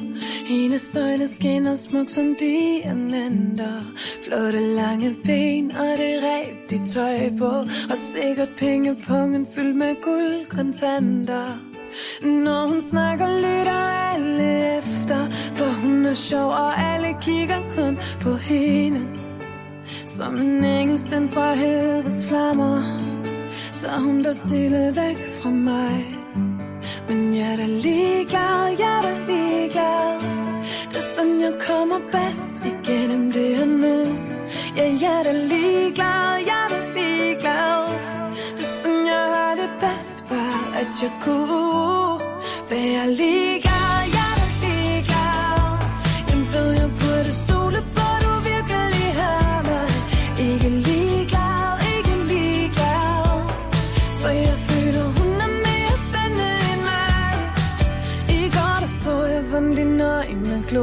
Hendes 0.46 0.96
øjne 0.96 1.28
skinner 1.28 1.76
smuk 1.76 2.08
som 2.08 2.34
diamanter. 2.40 3.80
Flotte 4.24 4.60
lange 4.60 5.16
ben 5.24 5.70
og 5.70 5.98
det 5.98 6.14
rigtige 6.28 6.86
tøj 6.86 7.38
på. 7.38 7.52
Og 7.90 7.98
sikkert 7.98 8.48
pengepungen 8.58 9.46
fyldt 9.54 9.76
med 9.76 9.94
guldkontanter. 10.02 11.58
Når 12.22 12.68
hun 12.68 12.80
snakker 12.80 13.26
lytter 13.36 13.82
alle 14.12 14.78
efter. 14.78 15.30
For 15.54 15.80
hun 15.80 16.06
er 16.06 16.14
sjov 16.14 16.50
og 16.50 16.80
alle 16.80 17.16
kigger 17.22 17.62
kun 17.76 17.98
på 18.20 18.34
hende. 18.34 19.00
Som 20.06 20.36
en 20.36 20.64
engel 20.64 20.98
sendt 20.98 21.34
fra 21.34 21.54
helvedes 21.54 22.26
flammer. 22.26 22.82
Tager 23.78 24.00
hun 24.00 24.22
dig 24.22 24.36
stille 24.36 24.92
væk 24.96 25.18
fra 25.42 25.50
mig 25.50 26.25
men 27.08 27.36
jeg 27.36 27.52
er 27.52 27.56
da 27.56 27.66
ligeglad, 27.66 28.76
jeg 28.78 28.98
er 28.98 29.02
da 29.02 29.14
ligeglad. 29.32 30.20
Det 30.90 31.00
er 31.02 31.08
sådan, 31.16 31.40
jeg 31.40 31.54
kommer 31.68 32.00
bedst 32.12 32.56
igennem 32.72 33.32
det 33.32 33.56
her 33.56 33.64
nu. 33.64 33.96
Ja, 34.76 34.84
jeg 35.00 35.18
er 35.18 35.22
da 35.22 35.32
ligeglad, 35.32 36.30
jeg 36.50 36.60
er 36.64 36.68
da 36.68 36.80
ligeglad. 36.98 37.80
Det 38.56 38.64
er 38.66 38.82
sådan, 38.82 39.06
jeg 39.06 39.24
har 39.34 39.54
det 39.60 39.70
bedst 39.80 40.24
Bare 40.28 40.80
at 40.80 41.02
jeg 41.02 41.12
kunne 41.20 42.20
være 42.70 43.10
ligeglad 43.10 43.45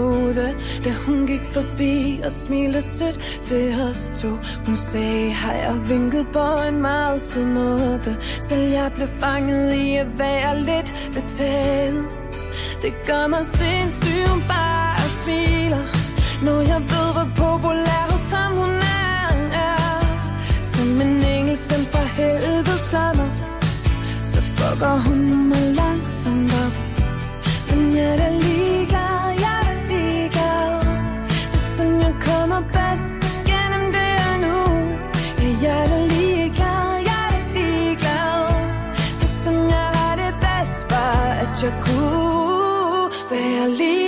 øjne 0.04 0.56
Da 0.84 0.92
hun 1.06 1.28
gik 1.28 1.46
forbi 1.46 2.22
og 2.26 2.32
smilte 2.32 2.82
sødt 2.82 3.20
til 3.44 3.74
os 3.90 4.14
to. 4.22 4.30
Hun 4.66 4.76
sagde 4.76 5.30
hej 5.34 5.68
og 5.70 5.90
vinkede 5.90 6.26
på 6.34 6.48
en 6.70 6.82
meget 6.82 7.22
sød 7.22 7.46
måde? 7.46 8.18
Selv 8.42 8.72
jeg 8.72 8.92
blev 8.96 9.08
fanget 9.20 9.74
i 9.74 9.96
at 9.96 10.20
være 10.20 10.60
lidt 10.60 11.12
betaget. 11.14 12.06
Det 12.82 12.94
gør 13.08 13.28
mig 13.28 13.46
sindssygt, 13.46 14.28
hun 14.28 14.44
bare 14.48 15.00
smiler 15.22 15.84
Når 16.44 16.62
jeg 16.62 16.82
ved, 16.82 17.10
hvor 17.16 17.30
populær 17.36 18.04
hos 18.12 18.32
ham 18.32 18.56
hun 18.56 18.70
er, 18.70 19.28
er. 19.68 20.06
Som 20.64 21.02
en 21.02 21.24
engel 21.36 21.58
som 21.58 21.86
fra 21.92 22.04
helvedes 22.18 22.90
flammer 22.90 23.30
så 24.24 24.42
fucker 24.42 24.98
hun 25.08 25.50
mig 25.50 25.64
langsomt 25.76 26.52
op. 26.66 26.76
Men 27.70 27.96
jeg 27.96 28.04
er 28.04 28.18
da 28.18 28.30
ligeglad 28.30 29.33
mig 32.54 32.64
bedst 32.76 33.22
gennem 33.50 33.86
det 33.96 34.10
her 34.20 34.36
nu 34.46 34.58
Ja, 35.42 35.50
jeg 35.64 35.84
er 35.84 35.88
da 35.88 36.00
ligeglad, 36.14 36.90
jeg 37.10 37.22
er 37.26 37.32
da 37.36 37.42
ligeglad. 37.58 38.44
Det 39.22 39.30
som 39.44 39.56
jeg 39.74 39.88
har 39.98 40.16
det 40.22 40.34
bedst 40.44 40.88
Bare 40.92 41.32
at 41.44 41.64
jeg 41.64 41.74
kunne 41.86 43.10
være 43.32 43.70
lige 43.70 44.03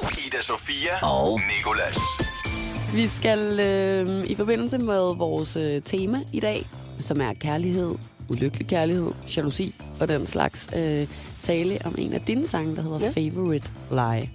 Ida 0.00 0.40
Sofia 0.42 1.06
og 1.06 1.40
Nikolas. 1.56 1.96
Vi 2.94 3.06
skal 3.08 3.60
øh, 3.60 4.24
i 4.24 4.34
forbindelse 4.34 4.78
med 4.78 5.16
vores 5.16 5.56
øh, 5.56 5.82
tema 5.82 6.20
i 6.32 6.40
dag, 6.40 6.66
som 7.00 7.20
er 7.20 7.32
kærlighed, 7.40 7.94
ulykkelig 8.28 8.66
kærlighed, 8.68 9.10
jalousi 9.36 9.74
og 10.00 10.08
den 10.08 10.26
slags, 10.26 10.68
øh, 10.76 11.06
tale 11.42 11.78
om 11.84 11.94
en 11.98 12.12
af 12.12 12.20
dine 12.20 12.48
sange, 12.48 12.76
der 12.76 12.82
hedder 12.82 12.98
ja. 13.00 13.10
Favorite 13.30 13.70
Lie. 13.90 14.30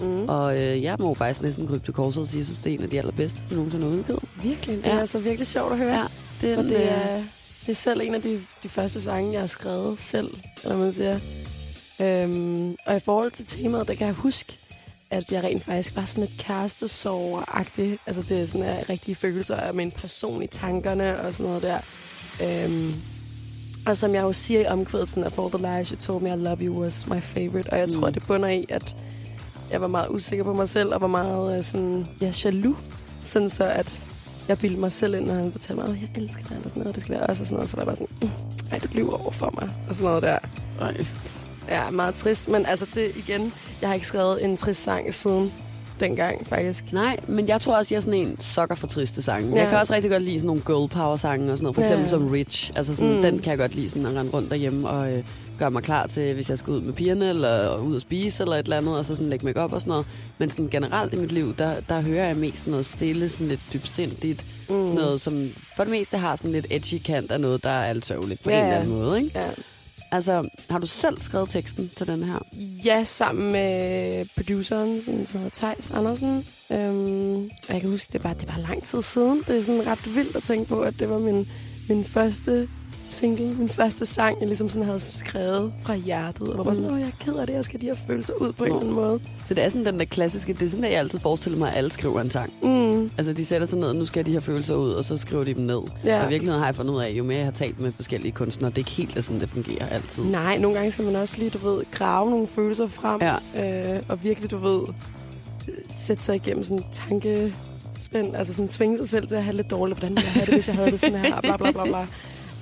Mm. 0.00 0.24
Og 0.28 0.58
øh, 0.58 0.82
jeg 0.82 0.96
må 0.98 1.14
faktisk 1.14 1.42
næsten 1.42 1.66
krybe 1.66 1.84
til 1.84 1.94
korset 1.94 2.20
og 2.20 2.26
sige, 2.26 2.36
at 2.36 2.38
jeg 2.38 2.44
synes, 2.44 2.60
det 2.60 2.70
er 2.72 2.78
en 2.78 2.82
af 2.82 2.90
de 2.90 2.98
allerbedste, 2.98 3.42
du 3.50 3.54
nogensinde 3.54 3.84
har 3.86 3.92
udgivet. 3.92 4.22
Virkelig. 4.42 4.76
Det 4.76 4.86
Ja. 4.86 4.90
er 4.96 5.00
altså 5.00 5.18
virkelig 5.18 5.46
sjovt 5.46 5.72
at 5.72 5.78
høre. 5.78 5.94
Ja, 5.94 6.04
den, 6.48 6.58
Og 6.58 6.64
det 6.64 6.76
øh, 6.76 6.82
er, 6.82 7.22
det 7.66 7.68
er 7.68 7.74
selv 7.74 8.00
en 8.00 8.14
af 8.14 8.22
de, 8.22 8.40
de 8.62 8.68
første 8.68 9.00
sange, 9.00 9.32
jeg 9.32 9.40
har 9.40 9.46
skrevet 9.46 10.00
selv, 10.00 10.30
eller 10.62 10.76
man 10.76 10.92
siger. 10.92 11.18
Øhm, 12.00 12.76
og 12.86 12.96
i 12.96 13.00
forhold 13.04 13.30
til 13.30 13.46
temaet, 13.46 13.88
der 13.88 13.94
kan 13.94 14.06
jeg 14.06 14.14
huske, 14.14 14.58
at 15.10 15.32
jeg 15.32 15.44
rent 15.44 15.64
faktisk 15.64 15.96
var 15.96 16.04
sådan 16.04 16.24
lidt 16.24 16.40
kærestesover-agtig. 16.42 17.98
Altså 18.06 18.22
det 18.28 18.40
er 18.42 18.46
sådan 18.46 18.60
uh, 18.60 18.88
rigtige 18.88 19.14
følelser 19.14 19.56
af 19.56 19.74
min 19.74 19.90
person 19.90 20.42
i 20.42 20.46
tankerne 20.46 21.20
og 21.20 21.34
sådan 21.34 21.46
noget 21.46 21.62
der. 21.62 21.78
Øhm, 22.42 22.94
og 23.86 23.96
som 23.96 24.14
jeg 24.14 24.22
jo 24.22 24.32
siger 24.32 24.60
i 24.60 24.66
omkvædet, 24.66 25.08
sådan, 25.08 25.24
at 25.24 25.32
For 25.32 25.48
the 25.48 25.76
lies 25.78 25.88
you 25.88 25.96
told 25.96 26.22
me 26.22 26.28
I 26.32 26.36
love 26.36 26.56
you 26.60 26.82
was 26.82 27.06
my 27.06 27.20
favorite. 27.22 27.70
Og 27.72 27.78
jeg 27.78 27.88
tror, 27.88 28.06
Mm. 28.06 28.12
det 28.12 28.22
bunder 28.26 28.48
i, 28.48 28.66
at 28.68 28.96
jeg 29.70 29.80
var 29.80 29.86
meget 29.88 30.08
usikker 30.10 30.44
på 30.44 30.52
mig 30.52 30.68
selv, 30.68 30.94
og 30.94 31.00
var 31.00 31.06
meget 31.06 31.56
øh, 31.58 31.64
sådan, 31.64 32.06
ja, 32.20 32.32
jaloux. 32.44 32.76
Sådan 33.22 33.48
så, 33.50 33.64
at 33.64 34.00
jeg 34.48 34.58
bildte 34.58 34.80
mig 34.80 34.92
selv 34.92 35.14
ind, 35.14 35.26
når 35.26 35.34
han 35.34 35.52
fortalte 35.52 35.82
mig, 35.82 35.90
at 35.90 36.00
jeg 36.00 36.22
elsker 36.22 36.42
dig, 36.48 36.56
og 36.56 36.62
sådan 36.62 36.72
noget, 36.80 36.88
og 36.88 36.94
det 36.94 37.02
skal 37.02 37.14
være 37.14 37.26
også, 37.26 37.42
og 37.42 37.46
sådan 37.46 37.56
noget. 37.56 37.70
Så 37.70 37.76
var 37.76 37.82
jeg 37.82 37.86
bare 37.86 37.96
sådan, 37.96 38.16
mm, 38.22 38.72
ej, 38.72 38.78
du 38.78 38.86
lyver 38.94 39.22
over 39.22 39.30
for 39.30 39.50
mig, 39.60 39.70
og 39.88 39.94
sådan 39.94 40.06
noget 40.06 40.22
der. 40.22 40.38
øh, 40.82 41.06
Ja, 41.68 41.90
meget 41.90 42.14
trist, 42.14 42.48
men 42.48 42.66
altså 42.66 42.86
det 42.94 43.12
igen, 43.16 43.52
jeg 43.80 43.88
har 43.88 43.94
ikke 43.94 44.06
skrevet 44.06 44.44
en 44.44 44.56
trist 44.56 44.82
sang 44.82 45.14
siden 45.14 45.52
dengang, 46.00 46.46
faktisk. 46.46 46.92
Nej, 46.92 47.16
men 47.26 47.48
jeg 47.48 47.60
tror 47.60 47.76
også, 47.76 47.94
jeg 47.94 47.96
er 47.96 48.00
sådan 48.00 48.20
en 48.20 48.36
sokker 48.40 48.74
for 48.74 48.86
triste 48.86 49.22
sange. 49.22 49.48
Ja. 49.50 49.54
Ja. 49.56 49.60
Jeg 49.62 49.70
kan 49.70 49.78
også 49.78 49.94
rigtig 49.94 50.10
godt 50.10 50.22
lide 50.22 50.38
sådan 50.38 50.46
nogle 50.46 50.62
girl 50.66 50.88
power 50.88 51.16
sange 51.16 51.52
og 51.52 51.56
sådan 51.58 51.62
noget. 51.62 51.74
For 51.74 51.82
Ja. 51.82 51.86
eksempel 51.88 52.08
som 52.08 52.28
Rich. 52.28 52.72
Altså 52.76 52.94
sådan, 52.94 53.16
mm. 53.16 53.22
Den 53.22 53.38
kan 53.38 53.50
jeg 53.50 53.58
godt 53.58 53.74
lide 53.74 53.88
sådan 53.88 54.06
at 54.06 54.14
rende 54.16 54.30
rundt 54.30 54.50
derhjemme 54.50 54.88
og 54.88 55.12
øh, 55.12 55.24
gøre 55.58 55.70
mig 55.70 55.82
klar 55.82 56.06
til, 56.06 56.34
hvis 56.34 56.50
jeg 56.50 56.58
skal 56.58 56.72
ud 56.72 56.80
med 56.80 56.92
pigerne 56.92 57.28
eller 57.28 57.78
ud 57.78 57.94
og 57.94 58.00
spise 58.00 58.42
eller 58.42 58.56
et 58.56 58.64
eller 58.64 58.76
andet, 58.76 58.98
og 58.98 59.04
så 59.04 59.14
sådan 59.14 59.28
lægge 59.30 59.46
mig 59.46 59.56
op 59.56 59.72
og 59.72 59.80
sådan 59.80 59.90
noget. 59.90 60.06
Men 60.38 60.50
sådan 60.50 60.68
generelt 60.68 61.12
i 61.12 61.16
mit 61.16 61.32
liv, 61.32 61.54
der, 61.56 61.74
der 61.88 62.00
hører 62.00 62.26
jeg 62.26 62.36
mest 62.36 62.58
sådan 62.58 62.70
noget 62.70 62.86
stille, 62.86 63.28
sådan 63.28 63.48
lidt 63.48 63.60
dybsindigt. 63.72 64.44
Mm. 64.68 64.74
Sådan 64.86 64.94
noget, 64.94 65.20
som 65.20 65.48
for 65.76 65.84
det 65.84 65.90
meste 65.90 66.16
har 66.18 66.36
sådan 66.36 66.52
lidt 66.52 66.66
edgy 66.70 67.02
kant 67.04 67.30
af 67.30 67.40
noget, 67.40 67.64
der 67.64 67.70
er 67.70 67.84
alt 67.84 68.06
sørgeligt 68.06 68.42
på 68.44 68.50
Ja, 68.50 68.56
en 68.56 68.62
eller 68.62 68.74
ja. 68.76 68.80
anden 68.82 68.98
måde. 68.98 69.22
Ikke? 69.24 69.38
Ja. 69.38 69.46
Altså, 70.12 70.48
har 70.70 70.78
du 70.78 70.86
selv 70.86 71.20
skrevet 71.20 71.50
teksten 71.50 71.90
til 71.96 72.06
den 72.06 72.24
her? 72.24 72.38
Ja, 72.84 73.04
sammen 73.04 73.52
med 73.52 74.24
produceren, 74.36 75.00
som 75.00 75.40
hedder 75.40 75.50
Thijs 75.54 75.90
Andersen. 75.90 76.46
Øhm, 76.72 77.44
og 77.44 77.72
jeg 77.74 77.80
kan 77.80 77.90
huske, 77.90 78.12
det 78.12 78.24
var, 78.24 78.34
det 78.34 78.48
var 78.48 78.58
lang 78.68 78.82
tid 78.82 79.02
siden. 79.02 79.44
Det 79.46 79.56
er 79.56 79.60
sådan 79.60 79.86
ret 79.86 80.14
vildt 80.14 80.36
at 80.36 80.42
tænke 80.42 80.68
på, 80.68 80.80
at 80.80 80.94
det 80.98 81.10
var 81.10 81.18
min, 81.18 81.48
min 81.88 82.04
første 82.04 82.68
single, 83.10 83.54
min 83.54 83.68
første 83.68 84.06
sang, 84.06 84.36
jeg 84.40 84.46
ligesom 84.48 84.68
sådan 84.68 84.86
havde 84.86 85.00
skrevet 85.00 85.72
fra 85.82 85.94
hjertet. 85.94 86.48
Og 86.48 86.58
var 86.58 86.64
bare 86.64 86.74
sådan, 86.74 86.90
åh, 86.90 87.00
jeg 87.00 87.06
er 87.06 87.24
ked 87.24 87.34
af 87.34 87.46
det, 87.46 87.54
jeg 87.54 87.64
skal 87.64 87.80
de 87.80 87.86
her 87.86 87.94
følelser 88.06 88.34
ud 88.40 88.52
på 88.52 88.64
en 88.64 88.70
Nå. 88.70 88.76
eller 88.76 88.80
anden 88.90 88.94
måde. 89.04 89.20
Så 89.46 89.54
det 89.54 89.64
er 89.64 89.68
sådan 89.68 89.84
den 89.86 89.98
der 89.98 90.04
klassiske, 90.04 90.52
det 90.52 90.62
er 90.62 90.68
sådan, 90.70 90.84
at 90.84 90.90
jeg 90.90 90.98
altid 90.98 91.18
forestiller 91.18 91.58
mig, 91.58 91.70
at 91.70 91.76
alle 91.78 91.92
skriver 91.92 92.20
en 92.20 92.30
sang. 92.30 92.52
Mm, 92.62 93.10
Altså, 93.18 93.32
de 93.32 93.44
sætter 93.46 93.66
sig 93.66 93.78
ned, 93.78 93.88
og 93.88 93.96
nu 93.96 94.04
skal 94.04 94.26
de 94.26 94.32
her 94.32 94.40
følelser 94.40 94.74
ud, 94.74 94.90
og 94.90 95.04
så 95.04 95.16
skriver 95.16 95.44
de 95.44 95.54
dem 95.54 95.62
ned. 95.62 95.80
Ja. 96.04 96.20
Og 96.20 96.26
i 96.26 96.28
virkeligheden 96.28 96.58
har 96.60 96.66
jeg 96.66 96.74
fundet 96.74 96.94
ud 96.94 97.00
af, 97.02 97.10
jo 97.10 97.24
mere 97.24 97.36
jeg 97.36 97.46
har 97.46 97.52
talt 97.52 97.80
med 97.80 97.92
forskellige 97.92 98.32
kunstnere, 98.32 98.70
det 98.70 98.76
er 98.76 98.80
ikke 98.80 98.90
helt 98.90 99.16
er 99.16 99.20
sådan, 99.20 99.40
det 99.40 99.48
fungerer 99.50 99.86
altid. 99.88 100.24
nej, 100.24 100.58
nogle 100.58 100.76
gange 100.76 100.92
skal 100.92 101.04
man 101.04 101.16
også 101.16 101.38
lige, 101.38 101.50
du 101.50 101.58
ved, 101.70 101.84
grave 101.90 102.30
nogle 102.30 102.46
følelser 102.46 102.86
frem. 102.86 103.20
Ja. 103.54 103.94
Øh, 103.96 104.02
og 104.08 104.24
virkelig, 104.24 104.50
du 104.50 104.56
ved, 104.58 104.80
sætte 105.98 106.22
sig 106.24 106.36
igennem 106.36 106.64
sådan 106.64 106.78
en 106.78 106.84
tankespænd. 106.92 108.36
Altså 108.36 108.52
sådan 108.54 108.68
tvinge 108.68 108.96
sig 108.96 109.08
selv 109.08 109.28
til 109.28 109.34
at 109.36 109.44
have 109.44 109.56
lidt 109.56 109.70
dårligt. 109.70 109.98
Hvordan 109.98 110.16
ville 110.16 110.26
jeg 110.26 110.32
have 110.32 110.46
det, 110.46 110.54
hvis 110.54 110.68
jeg 110.68 110.76
havde 110.76 110.90
det 110.90 111.00
sådan 111.00 111.18
her? 111.18 111.40
Bla, 111.40 111.56
bla, 111.56 111.70
bla, 111.70 111.84
bla. 111.84 112.06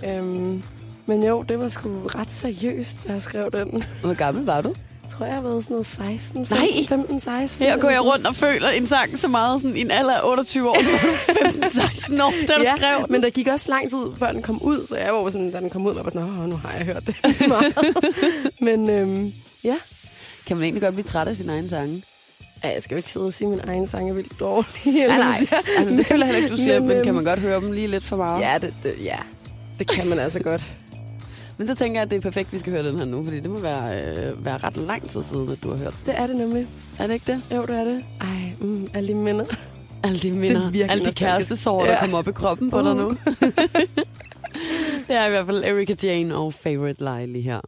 Øhm, 0.07 0.63
men 1.07 1.23
jo, 1.23 1.43
det 1.49 1.59
var 1.59 1.69
sgu 1.69 1.89
ret 2.07 2.31
seriøst, 2.31 2.97
da 3.09 3.13
jeg 3.13 3.23
skrev 3.23 3.51
den. 3.53 3.85
Hvor 4.01 4.15
gammel 4.15 4.45
var 4.45 4.61
du? 4.61 4.75
Jeg 5.03 5.11
tror, 5.17 5.27
jeg 5.27 5.35
har 5.35 5.43
været 5.43 5.65
sådan 5.65 5.75
noget 5.75 5.87
16, 5.87 6.47
Nej! 6.51 6.67
15, 6.89 7.21
16. 7.21 7.67
Her 7.67 7.79
går 7.79 7.91
jeg 7.91 8.05
rundt 8.05 8.27
og 8.27 8.35
føler 8.37 8.69
en 8.69 8.87
sang 8.87 9.19
så 9.19 9.29
meget, 9.29 9.61
sådan 9.61 9.77
i 9.77 9.81
en 9.81 9.91
alder 9.91 10.15
af 10.15 10.31
28 10.31 10.71
år, 10.71 10.77
så 10.83 10.91
var 10.91 11.51
du 11.51 11.59
15-16 11.67 12.23
år, 12.25 12.33
da 12.49 12.53
du 12.55 12.63
ja, 12.63 12.77
skrev 12.77 13.07
men 13.09 13.23
der 13.23 13.31
gik 13.31 13.47
også 13.47 13.71
lang 13.71 13.91
tid, 13.91 13.99
før 14.19 14.33
den 14.33 14.43
kom 14.43 14.63
ud, 14.63 14.87
så 14.87 14.97
jeg 14.97 15.13
var 15.13 15.31
sådan, 15.31 15.51
da 15.51 15.61
den 15.61 15.71
kom 15.71 15.87
ud, 15.87 15.95
var 15.95 16.03
jeg 16.03 16.13
sådan, 16.13 16.29
åh, 16.29 16.49
nu 16.49 16.57
har 16.57 16.73
jeg 16.73 16.85
hørt 16.87 17.07
det 17.07 17.17
meget. 17.49 17.75
men 18.61 18.91
øhm, 18.91 19.33
ja, 19.65 19.77
Kan 20.47 20.57
man 20.57 20.65
egentlig 20.65 20.83
godt 20.83 20.95
blive 20.95 21.05
træt 21.07 21.29
af 21.29 21.37
sin 21.37 21.49
egen 21.51 21.69
sange? 21.69 22.03
Ja, 22.65 22.73
jeg 22.73 22.83
skal 22.83 22.95
jo 22.95 22.97
ikke 22.97 23.11
sidde 23.11 23.27
og 23.27 23.33
sige, 23.33 23.47
at 23.47 23.51
min 23.51 23.61
egen 23.69 23.89
sang 23.89 24.11
er 24.11 24.15
vildt 24.15 24.41
dårlig. 24.41 25.03
eller 25.03 25.17
Nej, 25.17 25.19
nej. 25.51 25.63
Altså, 25.79 25.95
det 25.97 26.07
føler 26.07 26.25
heller 26.27 26.41
ikke, 26.43 26.51
du 26.53 26.57
siger, 26.57 26.79
men, 26.81 26.89
men 26.89 26.97
øhm, 26.97 27.05
kan 27.05 27.15
man 27.15 27.25
godt 27.25 27.41
høre 27.41 27.61
dem 27.61 27.73
lige 27.73 27.87
lidt 27.87 28.05
for 28.05 28.17
meget? 28.17 28.41
Ja, 28.41 28.59
det, 28.61 28.75
det, 28.83 28.95
ja, 29.05 29.17
det 29.79 29.89
kan 29.89 30.09
man 30.09 30.19
altså 30.19 30.41
godt. 30.43 30.73
Men 31.59 31.67
så 31.67 31.75
tænker 31.75 32.01
jeg, 32.01 32.03
at 32.03 32.11
det 32.11 32.17
er 32.17 32.21
perfekt, 32.21 32.47
at 32.47 32.53
vi 32.53 32.59
skal 32.59 32.73
høre 32.73 32.89
den 32.89 32.99
her 32.99 33.05
nu, 33.05 33.25
fordi 33.25 33.41
det 33.41 33.51
må 33.51 33.59
være, 33.59 34.01
øh, 34.17 34.45
være 34.45 34.59
ret 34.59 34.77
lang 34.77 35.11
tid 35.11 35.23
siden, 35.23 35.49
at 35.49 35.63
du 35.63 35.71
har 35.71 35.77
hørt. 35.77 35.95
Det 36.07 36.15
er 36.19 36.27
det 36.27 36.37
nemlig. 36.37 36.67
Er 36.99 37.07
det 37.07 37.15
ikke 37.15 37.33
det? 37.33 37.43
Jo, 37.57 37.63
det 37.63 37.77
er 37.79 37.85
det. 37.85 38.05
Ej, 38.21 38.53
mm, 38.61 38.89
alle 38.95 39.09
de 39.09 39.15
minder. 39.15 39.45
Alle 40.05 40.19
de 40.19 40.33
minder, 40.33 40.61
virkelig 40.61 40.83
alle 40.91 41.01
de 41.01 41.07
nostalgisk. 41.07 41.19
kærestesover, 41.19 41.85
der 41.85 41.93
Ja. 41.93 42.01
kommer 42.01 42.19
op 42.19 42.29
i 42.29 42.33
kroppen 42.33 42.71
på 42.71 42.83
dig 42.83 42.91
Uh. 42.93 42.99
nu. 42.99 43.09
det 45.09 45.17
er 45.17 45.27
i 45.27 45.31
hvert 45.31 45.47
fald 45.47 45.65
Erika 45.65 45.95
Jane 46.03 46.35
og 46.37 46.55
Favorite 46.55 47.05
Lie 47.05 47.27
lige 47.27 47.43
her. 47.43 47.61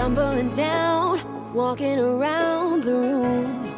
Tumbling 0.00 0.50
down, 0.52 1.52
walking 1.52 1.98
around 1.98 2.84
the 2.84 2.94
room, 2.94 3.68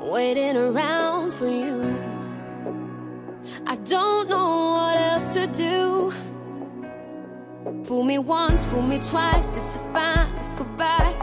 waiting 0.00 0.56
around 0.56 1.34
for 1.34 1.48
you. 1.48 1.98
I 3.66 3.74
don't 3.74 4.28
know 4.28 4.50
what 4.76 4.96
else 4.96 5.28
to 5.30 5.48
do. 5.48 6.12
Fool 7.82 8.04
me 8.04 8.18
once, 8.20 8.66
fool 8.66 8.82
me 8.82 9.00
twice, 9.00 9.56
it's 9.56 9.74
a 9.74 9.80
fine 9.92 10.30
goodbye. 10.54 11.16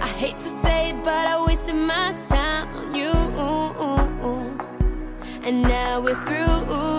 I 0.00 0.08
hate 0.18 0.38
to 0.38 0.50
say 0.62 0.90
it, 0.90 1.02
but 1.02 1.26
I 1.26 1.42
wasted 1.46 1.76
my 1.76 2.12
time 2.28 2.68
on 2.76 2.94
you. 2.94 3.12
And 5.46 5.62
now 5.62 6.00
we're 6.00 6.22
through. 6.26 6.93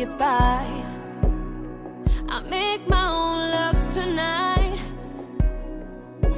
Get 0.00 0.16
by. 0.16 0.64
I 2.26 2.40
make 2.48 2.88
my 2.88 3.06
own 3.20 3.38
luck 3.54 3.78
tonight. 3.92 4.78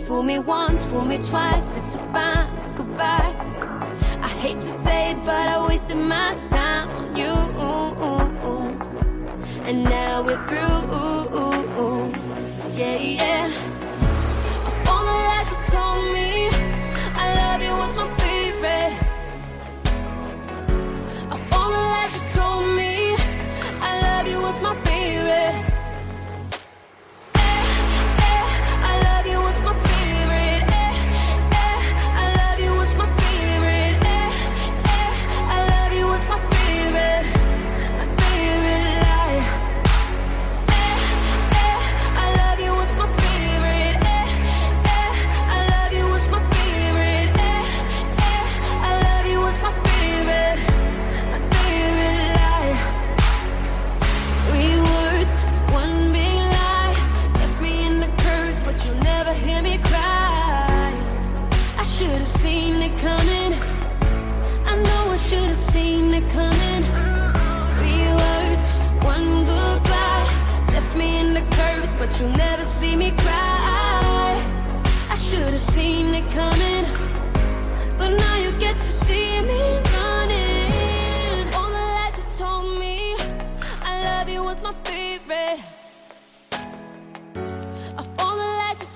Fool 0.04 0.24
me 0.24 0.40
once, 0.40 0.84
fool 0.84 1.04
me 1.04 1.18
twice, 1.18 1.78
it's 1.78 1.94
a 1.94 2.02
fine 2.12 2.50
goodbye. 2.74 3.32
I 4.20 4.30
hate 4.42 4.56
to 4.66 4.72
say 4.84 5.12
it, 5.12 5.18
but 5.24 5.46
I 5.54 5.64
wasted 5.68 5.96
my 5.96 6.34
time 6.50 6.88
on 7.00 7.14
you. 7.14 7.34
And 9.68 9.84
now 9.84 10.22
we're 10.26 10.44
through. 10.48 10.82
Yeah, 12.74 12.96
yeah. 12.96 13.61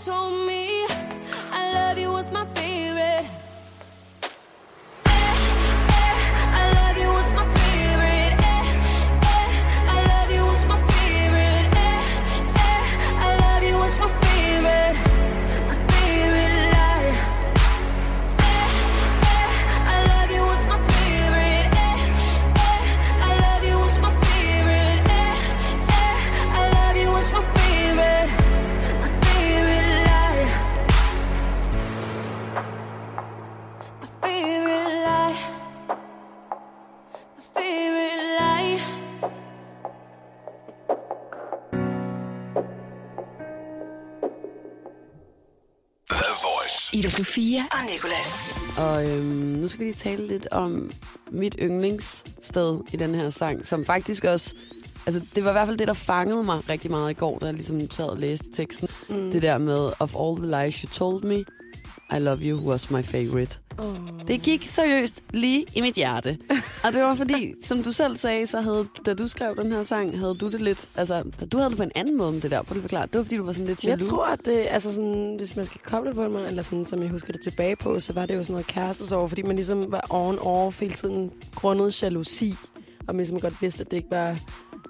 Told 0.06 0.45
me, 0.45 0.45
Ida 46.96 47.10
Sofia 47.10 47.62
og 47.72 47.78
Nicolas. 47.92 48.58
Og 48.78 49.10
øhm, 49.10 49.24
nu 49.24 49.68
skal 49.68 49.80
vi 49.80 49.84
lige 49.84 49.94
tale 49.94 50.26
lidt 50.26 50.48
om 50.50 50.90
mit 51.30 51.56
yndlingssted 51.62 52.80
i 52.92 52.96
den 52.96 53.14
her 53.14 53.30
sang, 53.30 53.66
som 53.66 53.84
faktisk 53.84 54.24
også... 54.24 54.54
Altså, 55.06 55.22
det 55.34 55.44
var 55.44 55.50
i 55.50 55.52
hvert 55.52 55.66
fald 55.66 55.76
det, 55.76 55.88
der 55.88 55.94
fangede 55.94 56.42
mig 56.42 56.68
rigtig 56.68 56.90
meget 56.90 57.10
i 57.10 57.14
går, 57.14 57.38
da 57.38 57.46
jeg 57.46 57.54
ligesom 57.54 57.90
sad 57.90 58.04
og 58.04 58.16
læste 58.16 58.52
teksten. 58.52 58.88
Mm. 59.08 59.30
Det 59.30 59.42
der 59.42 59.58
med, 59.58 59.90
of 60.00 60.14
all 60.20 60.36
the 60.36 60.64
lies 60.64 60.76
you 60.76 60.88
told 60.90 61.22
me, 61.22 61.44
I 62.12 62.18
love 62.18 62.38
you 62.42 62.60
was 62.70 62.90
my 62.90 63.02
favorite. 63.02 63.58
Oh. 63.78 63.96
Det 64.28 64.42
gik 64.42 64.66
seriøst 64.68 65.22
lige 65.30 65.66
i 65.74 65.80
mit 65.80 65.94
hjerte. 65.94 66.38
Og 66.84 66.92
det 66.92 67.02
var 67.02 67.14
fordi, 67.14 67.54
som 67.64 67.82
du 67.82 67.92
selv 67.92 68.16
sagde, 68.18 68.46
så 68.46 68.60
havde, 68.60 68.86
da 69.06 69.14
du 69.14 69.28
skrev 69.28 69.56
den 69.56 69.72
her 69.72 69.82
sang, 69.82 70.18
havde 70.18 70.34
du 70.34 70.48
det 70.50 70.60
lidt... 70.60 70.88
Altså, 70.96 71.22
du 71.52 71.56
havde 71.56 71.70
det 71.70 71.76
på 71.76 71.82
en 71.82 71.92
anden 71.94 72.16
måde 72.16 72.32
med 72.32 72.40
det 72.40 72.50
der. 72.50 72.62
Lige 72.68 72.76
at 72.76 72.80
forklare. 72.82 73.06
Det 73.06 73.14
var 73.18 73.22
fordi, 73.22 73.36
du 73.36 73.44
var 73.44 73.52
sådan 73.52 73.66
lidt 73.66 73.84
Jeg 73.84 73.88
jaloux. 73.90 74.08
tror, 74.08 74.26
at 74.26 74.38
det, 74.44 74.66
altså 74.70 74.94
sådan, 74.94 75.34
hvis 75.38 75.56
man 75.56 75.66
skal 75.66 75.80
koble 75.84 76.08
det 76.08 76.16
på 76.16 76.28
mig, 76.28 76.46
eller 76.46 76.62
sådan, 76.62 76.84
som 76.84 77.02
jeg 77.02 77.10
husker 77.10 77.32
det 77.32 77.40
tilbage 77.42 77.76
på, 77.76 78.00
så 78.00 78.12
var 78.12 78.26
det 78.26 78.34
jo 78.34 78.42
sådan 78.42 78.52
noget 78.52 78.66
kærestesorg, 78.66 79.28
fordi 79.28 79.42
man 79.42 79.56
ligesom 79.56 79.92
var 79.92 80.06
on 80.10 80.38
off 80.38 80.80
hele 80.80 80.94
tiden 80.94 81.30
grundet 81.54 82.02
jalousi, 82.02 82.54
og 82.98 83.14
man 83.14 83.16
ligesom 83.16 83.40
godt 83.40 83.62
vidste, 83.62 83.84
at 83.84 83.90
det 83.90 83.96
ikke 83.96 84.10
var, 84.10 84.38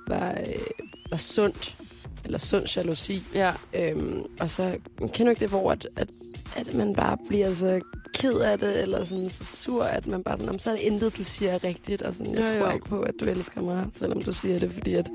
var, 0.09 0.31
øh, 0.31 0.63
var 1.11 1.17
sundt, 1.17 1.77
eller 2.25 2.39
sund 2.39 2.77
jalousi. 2.77 3.23
Ja. 3.35 3.53
Øhm, 3.75 4.23
og 4.41 4.51
så 4.51 4.77
kender 5.01 5.25
du 5.25 5.31
ikke 5.31 5.41
det, 5.41 5.49
hvor 5.49 5.73
at, 5.73 5.89
at, 5.97 6.09
at 6.57 6.75
man 6.75 6.95
bare 6.95 7.17
bliver 7.29 7.53
så 7.53 7.81
ked 8.15 8.33
af 8.39 8.59
det, 8.59 8.83
eller 8.83 9.05
sådan 9.05 9.31
så 9.31 9.45
sur, 9.45 9.85
at 9.85 10.07
man 10.07 10.23
bare 10.23 10.37
sådan, 10.37 10.47
"Jamen, 10.47 10.59
så 10.59 10.71
er 10.71 10.75
det 10.75 10.83
intet, 10.83 11.17
du 11.17 11.25
siger 11.25 11.65
rigtigt, 11.65 12.03
og 12.03 12.15
sådan, 12.15 12.33
jeg 12.35 12.41
Jo, 12.41 12.47
tror 12.47 12.69
jo. 12.69 12.75
ikke 12.75 12.87
på, 12.87 13.01
at 13.01 13.15
du 13.21 13.25
elsker 13.25 13.61
mig, 13.63 13.87
selvom 13.93 14.23
du 14.23 14.33
siger 14.33 14.59
det, 14.59 14.71
fordi 14.71 14.95
at, 14.95 15.09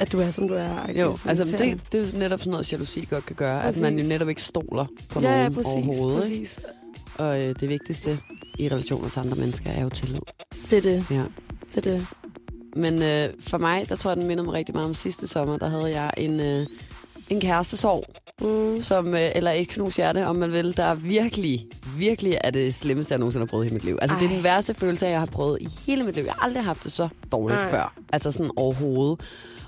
at 0.00 0.12
du 0.12 0.18
er, 0.20 0.30
som 0.30 0.48
du 0.48 0.54
er. 0.54 0.92
Jo, 1.00 1.16
altså 1.26 1.44
det, 1.44 1.80
det 1.92 2.00
er 2.00 2.12
jo 2.12 2.18
netop 2.18 2.38
sådan 2.38 2.50
noget, 2.50 2.72
jalousi 2.72 3.06
godt 3.10 3.26
kan 3.26 3.36
gøre. 3.36 3.62
Præcis. 3.62 3.82
At 3.82 3.92
man 3.92 3.98
jo 4.02 4.08
netop 4.08 4.28
ikke 4.28 4.42
stoler 4.42 4.86
på 5.10 5.20
ja, 5.20 5.28
nogen 5.30 5.42
ja, 5.42 5.48
præcis, 5.62 5.74
overhovedet. 5.74 6.30
ikke? 6.30 6.40
præcis. 6.42 6.60
Og 7.18 7.40
øh, 7.40 7.54
det 7.60 7.68
vigtigste 7.68 8.18
i 8.58 8.68
relationer 8.68 9.08
til 9.08 9.20
andre 9.20 9.36
mennesker 9.36 9.70
er 9.70 9.82
jo 9.82 9.88
tillid. 9.88 10.20
Det 10.70 10.78
er 10.78 10.82
det, 10.82 11.06
Ja. 11.10 11.22
det 11.74 11.86
er 11.86 11.92
det. 11.92 12.06
Men 12.76 13.02
øh, 13.02 13.28
for 13.40 13.58
mig, 13.58 13.88
der 13.88 13.96
tror 13.96 14.10
jeg, 14.10 14.16
den 14.16 14.26
minder 14.26 14.44
mig 14.44 14.52
rigtig 14.52 14.74
meget 14.74 14.88
om 14.88 14.94
sidste 14.94 15.28
sommer. 15.28 15.56
Der 15.56 15.68
havde 15.68 15.90
jeg 16.00 16.10
en, 16.16 16.40
øh, 16.40 16.66
en 17.30 17.40
kærestesorg, 17.40 18.04
Mm. 18.40 18.80
som, 18.80 19.14
øh, 19.14 19.30
eller 19.34 19.50
et 19.50 19.68
knus 19.68 19.96
hjerte, 19.96 20.26
om 20.26 20.36
man 20.36 20.52
vil, 20.52 20.76
der 20.76 20.94
virkelig, 20.94 21.66
virkelig 21.96 22.38
er 22.44 22.50
det 22.50 22.74
slemmeste, 22.74 23.12
jeg 23.12 23.18
nogensinde 23.18 23.42
har 23.46 23.48
prøvet 23.50 23.70
i 23.70 23.72
mit 23.72 23.84
liv. 23.84 23.98
Altså, 24.02 24.14
Ej. 24.14 24.20
det 24.20 24.30
er 24.30 24.34
den 24.34 24.44
værste 24.44 24.74
følelse, 24.74 25.06
jeg 25.06 25.18
har 25.18 25.26
prøvet 25.26 25.58
i 25.60 25.68
hele 25.86 26.04
mit 26.04 26.14
liv. 26.14 26.24
Jeg 26.24 26.32
har 26.38 26.46
aldrig 26.46 26.64
haft 26.64 26.84
det 26.84 26.92
så 26.92 27.08
dårligt 27.32 27.60
Ej. 27.60 27.70
før. 27.70 27.94
Altså 28.12 28.30
sådan 28.30 28.50
overhovedet. 28.56 29.20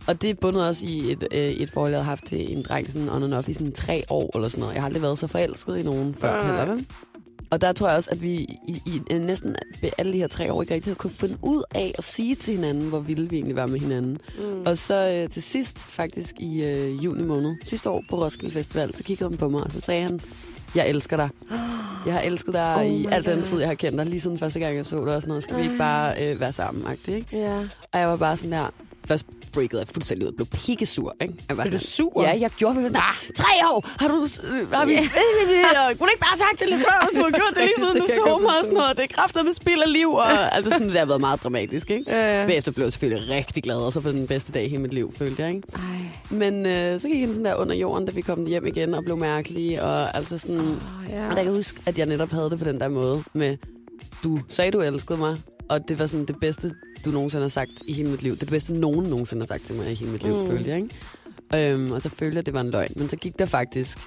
Og 0.07 0.23
det 0.23 0.31
er 0.31 0.35
bundet 0.35 0.69
også 0.69 0.87
i 0.87 1.13
et, 1.13 1.29
øh, 1.33 1.41
et 1.41 1.71
forhold, 1.71 1.93
jeg 1.93 2.01
har 2.01 2.05
haft 2.11 2.27
til 2.27 2.53
en 2.57 2.63
dreng 2.63 2.91
sådan 2.91 3.09
on 3.09 3.23
and 3.23 3.35
off 3.35 3.49
i 3.49 3.53
sådan 3.53 3.73
tre 3.73 4.05
år 4.09 4.31
eller 4.37 4.49
sådan 4.49 4.61
noget. 4.61 4.75
Jeg 4.75 4.83
har 4.83 4.87
aldrig 4.87 5.03
været 5.03 5.19
så 5.19 5.27
forelsket 5.27 5.79
i 5.79 5.83
nogen 5.83 6.15
før 6.15 6.41
Ej. 6.41 6.47
heller, 6.47 6.75
vel? 6.75 6.87
Og 7.51 7.61
der 7.61 7.73
tror 7.73 7.89
jeg 7.89 7.97
også, 7.97 8.11
at 8.11 8.23
vi 8.23 8.33
i, 8.69 8.83
i 8.87 9.01
øh, 9.11 9.21
næsten 9.21 9.57
alle 9.99 10.13
de 10.13 10.19
her 10.19 10.27
tre 10.27 10.53
år 10.53 10.63
ikke 10.63 10.75
rigtig 10.75 10.91
havde 10.91 10.99
kunnet 10.99 11.17
finde 11.17 11.37
ud 11.43 11.63
af 11.75 11.95
at 11.99 12.05
sige 12.05 12.35
til 12.35 12.55
hinanden, 12.55 12.89
hvor 12.89 13.01
vilde 13.01 13.31
vi 13.31 13.37
egentlig 13.37 13.57
var 13.57 13.67
med 13.67 13.81
hinanden. 13.81 14.19
Mm. 14.39 14.63
Og 14.67 14.79
så 14.79 15.11
øh, 15.11 15.31
til 15.31 15.43
sidst, 15.43 15.79
faktisk 15.79 16.35
i 16.39 16.65
øh, 16.65 17.05
juni 17.05 17.23
måned, 17.23 17.57
sidste 17.65 17.91
år 17.91 18.05
på 18.11 18.17
Roskilde 18.25 18.53
Festival, 18.53 18.95
så 18.95 19.05
kiggede 19.05 19.31
han 19.31 19.39
på 19.39 19.49
mig, 19.49 19.65
og 19.65 19.73
så 19.73 19.81
sagde 19.81 20.03
han, 20.03 20.21
jeg 20.75 20.89
elsker 20.89 21.17
dig. 21.17 21.29
Jeg 22.07 22.15
har 22.15 22.21
elsket 22.21 22.55
dig 22.55 22.77
Oh 22.81 22.87
i 22.87 23.07
al 23.07 23.25
den 23.25 23.43
tid, 23.43 23.59
jeg 23.59 23.69
har 23.69 23.75
kendt 23.75 23.99
dig, 23.99 24.07
lige 24.07 24.21
siden 24.21 24.39
første 24.39 24.61
gang, 24.61 24.77
jeg 24.77 24.87
så 24.87 25.05
dig 25.05 25.15
og 25.15 25.23
sådan 25.23 25.29
noget. 25.29 25.45
Skal 25.45 25.57
vi 25.57 25.63
ikke 25.63 25.79
bare 25.79 26.33
øh, 26.33 26.41
være 26.41 26.53
sammen, 26.53 26.97
ikke? 27.09 27.27
Ja. 27.33 27.59
Og 27.93 28.01
jeg 28.01 28.09
var 28.09 28.17
bare 28.17 28.37
sådan 28.37 28.53
der, 28.53 28.71
først 29.09 29.27
breakede 29.53 29.81
jeg 29.81 29.89
fuldstændig 29.89 30.27
ud 30.27 30.31
og 30.33 30.37
blev 30.37 30.47
pikkesur, 30.47 31.17
ikke? 31.21 31.35
Jeg 31.49 31.57
var 31.57 31.63
Blev 31.65 31.79
du 31.79 31.85
sur? 31.85 32.23
Ja, 32.23 32.37
jeg 32.41 32.51
gjorde 32.57 32.77
det. 32.85 32.85
Ah, 32.97 33.17
tre 33.35 33.53
år! 33.71 33.89
Har 34.01 34.09
du... 34.09 34.15
øh, 34.15 34.71
Har 34.73 34.87
vi... 34.87 34.93
Yeah. 34.93 35.03
Kunne 35.99 36.07
du 36.07 36.13
ikke 36.15 36.21
bare 36.21 36.35
have 36.35 36.43
sagt 36.47 36.61
det 36.61 36.69
lidt 36.69 36.81
før, 36.81 37.07
hvis 37.09 37.19
du 37.19 37.23
har 37.25 37.31
gjort 37.41 37.53
det 37.55 37.63
lige 37.63 37.75
siden 37.77 37.97
du 37.97 38.05
jeg 38.09 38.17
så 38.17 38.39
mig 38.47 38.57
og 38.59 38.65
sådan 38.65 38.75
noget. 38.75 38.97
Det 38.97 39.05
er 39.05 39.15
kræfter 39.17 39.43
med 39.43 39.53
spild 39.53 39.83
af 39.83 39.93
liv. 39.93 40.11
Og, 40.13 40.55
altså 40.57 40.71
sådan, 40.71 40.89
det 40.89 40.99
har 40.99 41.07
været 41.07 41.21
meget 41.21 41.43
dramatisk, 41.43 41.91
ikke? 41.91 42.05
Ja, 42.11 42.41
ja. 42.41 42.47
Bagefter 42.47 42.73
blev 42.73 42.85
jeg 42.87 42.93
selvfølgelig 42.93 43.31
rigtig 43.35 43.63
glad, 43.63 43.77
og 43.77 43.93
så 43.93 44.01
på 44.01 44.11
den 44.13 44.27
bedste 44.27 44.53
dag 44.53 44.65
i 44.65 44.69
hele 44.69 44.83
mit 44.83 44.93
liv, 44.93 45.13
følte 45.19 45.43
jeg, 45.43 45.51
ikke? 45.55 45.69
Ej. 45.75 45.81
Men 46.31 46.67
øh, 46.67 47.01
så 47.01 47.09
gik 47.09 47.21
han 47.21 47.29
sådan 47.29 47.45
der 47.45 47.55
under 47.55 47.75
jorden, 47.75 48.07
da 48.07 48.13
vi 48.13 48.21
kom 48.21 48.47
hjem 48.47 48.67
igen 48.67 48.95
og 48.95 49.05
blev 49.05 49.17
mærkelige, 49.17 49.83
og 49.83 50.17
altså 50.17 50.39
sådan... 50.39 50.59
Oh, 50.61 50.67
ja. 51.11 51.25
Og 51.25 51.31
der 51.31 51.37
kan 51.37 51.45
jeg 51.45 51.53
huske, 51.53 51.81
at 51.87 51.99
jeg 51.99 52.07
netop 52.07 52.31
havde 52.31 52.51
det 52.51 52.59
på 52.59 52.65
den 52.65 52.81
der 52.81 52.89
måde 52.89 53.23
med, 53.35 53.57
du 54.25 54.41
sagde, 54.49 54.71
du 54.71 54.81
elskede 54.81 55.19
mig, 55.19 55.37
og 55.71 55.89
det 55.89 55.99
var 55.99 56.07
sådan 56.07 56.27
det 56.27 56.37
bedste, 56.41 56.75
du 57.05 57.11
nogensinde 57.11 57.43
har 57.43 57.49
sagt 57.49 57.71
i 57.89 57.93
hele 57.93 58.11
mit 58.11 58.23
liv. 58.23 58.37
Det 58.37 58.49
bedste, 58.49 58.73
nogen 58.73 59.07
nogensinde 59.11 59.43
har 59.43 59.47
sagt 59.47 59.67
til 59.67 59.75
mig 59.75 59.91
i 59.93 59.95
hele 59.95 60.11
mit 60.11 60.23
liv, 60.23 60.35
Mm. 60.35 60.47
følte 60.47 60.71
jeg, 60.71 60.77
ikke? 60.83 61.73
Øhm, 61.73 61.93
og 61.93 62.03
så 62.03 62.09
følte 62.09 62.35
jeg, 62.35 62.39
at 62.39 62.47
det 62.47 62.55
var 62.55 62.61
en 62.61 62.71
løgn. 62.71 62.93
Men 62.97 63.09
så 63.09 63.17
gik 63.17 63.39
der 63.39 63.45
faktisk 63.47 63.99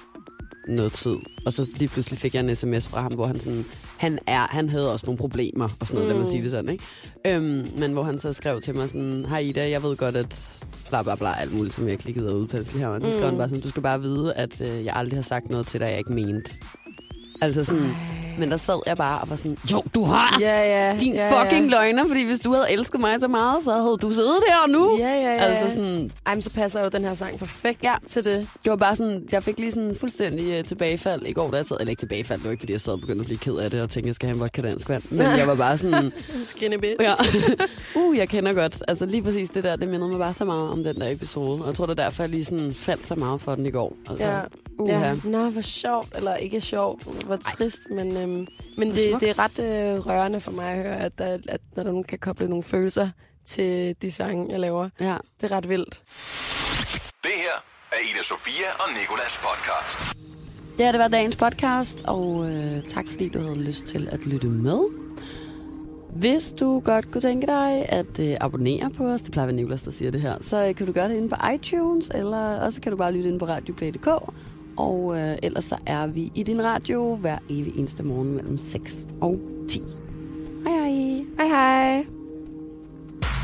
noget 0.68 0.92
tid, 0.92 1.16
og 1.46 1.52
så 1.52 1.68
lige 1.76 1.88
pludselig 1.88 2.18
fik 2.18 2.34
jeg 2.34 2.40
en 2.48 2.56
sms 2.56 2.88
fra 2.88 3.02
ham, 3.02 3.12
hvor 3.12 3.26
han 3.26 3.40
sådan, 3.40 3.64
han, 3.96 4.18
er, 4.26 4.40
han 4.50 4.68
havde 4.68 4.92
også 4.92 5.06
nogle 5.06 5.18
problemer, 5.18 5.68
og 5.80 5.86
sådan 5.86 5.94
noget, 6.00 6.14
mm. 6.14 6.18
lad 6.20 6.26
Mm. 6.26 6.30
sige 6.30 6.42
det 6.42 6.50
sådan, 6.50 6.70
ikke? 6.70 6.84
Øhm, 7.26 7.66
men 7.78 7.92
hvor 7.92 8.02
han 8.02 8.18
så 8.18 8.32
skrev 8.32 8.60
til 8.60 8.74
mig 8.76 8.88
sådan, 8.88 9.24
hej 9.28 9.38
Ida, 9.38 9.70
jeg 9.70 9.82
ved 9.82 9.96
godt, 9.96 10.16
at 10.16 10.58
bla 10.88 11.02
bla 11.02 11.14
bla, 11.14 11.40
alt 11.40 11.54
muligt, 11.54 11.74
som 11.74 11.84
jeg 11.84 11.92
ikke 11.92 12.04
lige 12.04 12.14
gider 12.20 12.34
udpensle 12.34 12.78
her. 12.80 12.92
Men 12.92 13.02
så 13.02 13.10
skrev 13.12 13.24
han 13.24 13.34
Mm. 13.34 13.38
bare 13.38 13.48
sådan, 13.48 13.62
du 13.62 13.68
skal 13.68 13.82
bare 13.82 14.00
vide, 14.00 14.34
at 14.34 14.60
øh, 14.60 14.84
jeg 14.84 14.92
aldrig 14.96 15.16
har 15.16 15.22
sagt 15.22 15.50
noget 15.50 15.66
til 15.66 15.80
dig, 15.80 15.86
jeg 15.86 15.98
ikke 15.98 16.12
mente. 16.12 16.54
Altså 17.40 17.64
sådan, 17.64 17.90
men 18.40 18.50
der 18.50 18.56
sad 18.56 18.80
jeg 18.86 18.96
bare 18.96 19.20
og 19.20 19.30
var 19.30 19.36
sådan, 19.36 19.56
jo, 19.72 19.82
du 19.94 20.04
har! 20.04 20.38
Ja, 20.40 20.86
ja. 20.88 20.96
Din 20.98 21.14
ja, 21.14 21.42
fucking 21.42 21.64
ja. 21.64 21.70
løgner, 21.70 22.08
fordi 22.08 22.26
hvis 22.26 22.40
du 22.40 22.52
havde 22.52 22.66
elsket 22.70 23.00
mig 23.00 23.20
så 23.20 23.28
meget, 23.28 23.64
så 23.64 23.72
havde 23.72 23.96
du 24.02 24.10
siddet 24.10 24.36
her 24.48 24.72
nu. 24.72 24.98
Ja, 24.98 25.08
ja, 25.08 25.20
ja. 25.20 25.34
Altså 25.34 25.68
sådan, 25.76 26.10
Ej, 26.26 26.34
men 26.34 26.42
så 26.42 26.50
passer 26.50 26.82
jo 26.82 26.88
den 26.88 27.04
her 27.04 27.14
sang 27.14 27.38
perfekt 27.38 27.82
Ja. 27.84 27.94
til 28.08 28.24
det. 28.24 28.48
det 28.64 28.70
var 28.70 28.76
bare 28.76 28.96
sådan, 28.96 29.22
jeg 29.32 29.42
fik 29.42 29.58
lige 29.58 29.72
sådan 29.72 29.94
fuldstændig 30.00 30.58
uh, 30.58 30.64
tilbagefald 30.64 31.22
i 31.26 31.32
går, 31.32 31.50
da 31.50 31.56
jeg 31.56 31.66
sad, 31.66 31.76
eller 31.80 31.90
ikke 31.90 32.00
tilbagefald, 32.00 32.38
det 32.38 32.44
var 32.44 32.50
ikke, 32.50 32.60
fordi 32.60 32.72
jeg 32.72 32.80
sad 32.80 32.92
og 32.92 33.00
begyndte 33.00 33.20
at 33.20 33.26
blive 33.26 33.38
ked 33.38 33.54
af 33.56 33.70
det, 33.70 33.82
og 33.82 33.90
tænkte, 33.90 34.06
jeg 34.08 34.14
skal 34.14 34.26
have 34.28 34.34
en 34.34 34.40
vodka 34.40 34.62
dansk 34.62 34.88
vand. 34.88 35.02
Men 35.10 35.20
jeg 35.22 35.46
var 35.46 35.54
bare 35.54 35.78
sådan, 35.78 36.12
Skinny 36.50 36.76
bitch. 36.76 36.94
ja, 37.00 37.14
uh, 38.00 38.16
jeg 38.18 38.28
kender 38.28 38.52
godt, 38.52 38.82
altså 38.88 39.06
lige 39.06 39.22
præcis 39.22 39.50
det 39.50 39.64
der, 39.64 39.76
det 39.76 39.88
mindede 39.88 40.08
mig 40.10 40.18
bare 40.18 40.34
så 40.34 40.44
meget 40.44 40.68
om 40.70 40.82
den 40.82 41.00
der 41.00 41.10
episode. 41.10 41.60
Og 41.60 41.66
jeg 41.66 41.74
tror, 41.74 41.86
det 41.86 41.98
er 41.98 42.02
derfor, 42.04 42.22
jeg 42.22 42.30
lige 42.30 42.44
sådan 42.44 42.74
faldt 42.74 43.06
så 43.08 43.14
meget 43.14 43.40
for 43.40 43.54
den 43.54 43.66
i 43.66 43.70
går. 43.70 43.96
Altså, 44.10 44.24
Ja. 44.24 44.40
Uha. 44.78 45.06
Ja, 45.06 45.14
nå, 45.24 45.50
hvor 45.50 45.60
sjovt, 45.60 46.16
eller 46.16 46.36
ikke 46.36 46.60
sjovt, 46.60 47.02
hvor 47.26 47.36
trist, 47.36 47.78
men, 47.90 48.16
øhm, 48.16 48.29
men 48.76 48.88
det, 48.90 49.20
det 49.20 49.28
er 49.28 49.38
ret 49.38 49.58
øh, 49.58 50.06
rørende 50.06 50.40
for 50.40 50.50
mig 50.50 50.72
at 50.72 50.82
høre, 50.82 50.96
at, 50.96 51.18
der, 51.18 51.38
at 51.48 51.60
når 51.76 51.82
nogen 51.82 52.04
kan 52.04 52.18
koble 52.18 52.48
nogle 52.48 52.62
følelser 52.62 53.08
til 53.46 53.96
de 54.02 54.12
sange, 54.12 54.46
jeg 54.50 54.60
laver. 54.60 54.88
ja. 55.00 55.16
Det 55.40 55.52
er 55.52 55.56
ret 55.56 55.68
vildt. 55.68 56.02
Det 57.22 57.30
her 57.36 57.56
er 57.92 57.96
Ida 58.14 58.22
Sofia 58.22 58.66
og 58.78 58.88
Nikolas 59.00 59.40
podcast. 59.42 60.16
Det 60.76 60.84
her 60.86 60.92
det 60.92 61.00
var 61.00 61.08
dagens 61.08 61.36
podcast, 61.36 62.02
og 62.06 62.50
øh, 62.50 62.82
tak 62.88 63.04
fordi 63.08 63.28
du 63.28 63.40
havde 63.40 63.58
lyst 63.58 63.84
til 63.84 64.08
at 64.12 64.26
lytte 64.26 64.46
med. 64.46 64.80
Hvis 66.10 66.52
du 66.60 66.80
godt 66.84 67.10
kunne 67.12 67.22
tænke 67.22 67.46
dig 67.46 67.86
at 67.88 68.20
øh, 68.20 68.36
abonnere 68.40 68.90
på 68.90 69.04
os, 69.04 69.20
det 69.22 69.32
plejer 69.32 69.44
at 69.44 69.48
være 69.48 69.56
Nicolas, 69.56 69.82
der 69.82 69.90
siger 69.90 70.10
det 70.10 70.20
her, 70.20 70.36
så 70.40 70.66
øh, 70.68 70.74
kan 70.74 70.86
du 70.86 70.92
gøre 70.92 71.08
det 71.08 71.16
inde 71.16 71.28
på 71.28 71.36
iTunes, 71.54 72.08
eller 72.14 72.60
også 72.60 72.80
kan 72.80 72.92
du 72.92 72.98
bare 72.98 73.12
lytte 73.12 73.28
inde 73.28 73.38
på 73.38 73.46
radioplay.dk. 73.46 74.08
Og 74.80 75.18
øh, 75.18 75.38
ellers 75.42 75.64
så 75.64 75.76
er 75.86 76.06
vi 76.06 76.32
i 76.34 76.42
din 76.42 76.64
radio 76.64 77.14
hver 77.14 77.38
evig 77.48 77.78
eneste 77.78 78.02
morgen 78.02 78.32
mellem 78.32 78.58
6 78.58 78.96
og 79.20 79.40
10. 79.68 79.82
Hej 80.66 80.72
hej. 80.72 81.24
Hej 81.38 81.46
hej. 81.46 82.06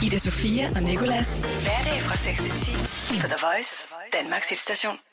Ida 0.04 0.18
Sofia 0.18 0.64
og 0.76 0.82
Nicolas. 0.82 1.38
Hverdag 1.38 2.00
fra 2.00 2.16
6 2.16 2.42
til 2.42 2.52
10 2.52 2.72
på 3.20 3.26
The 3.26 3.38
Voice, 3.46 3.88
Danmarks 4.12 4.48
hitstation. 4.48 5.05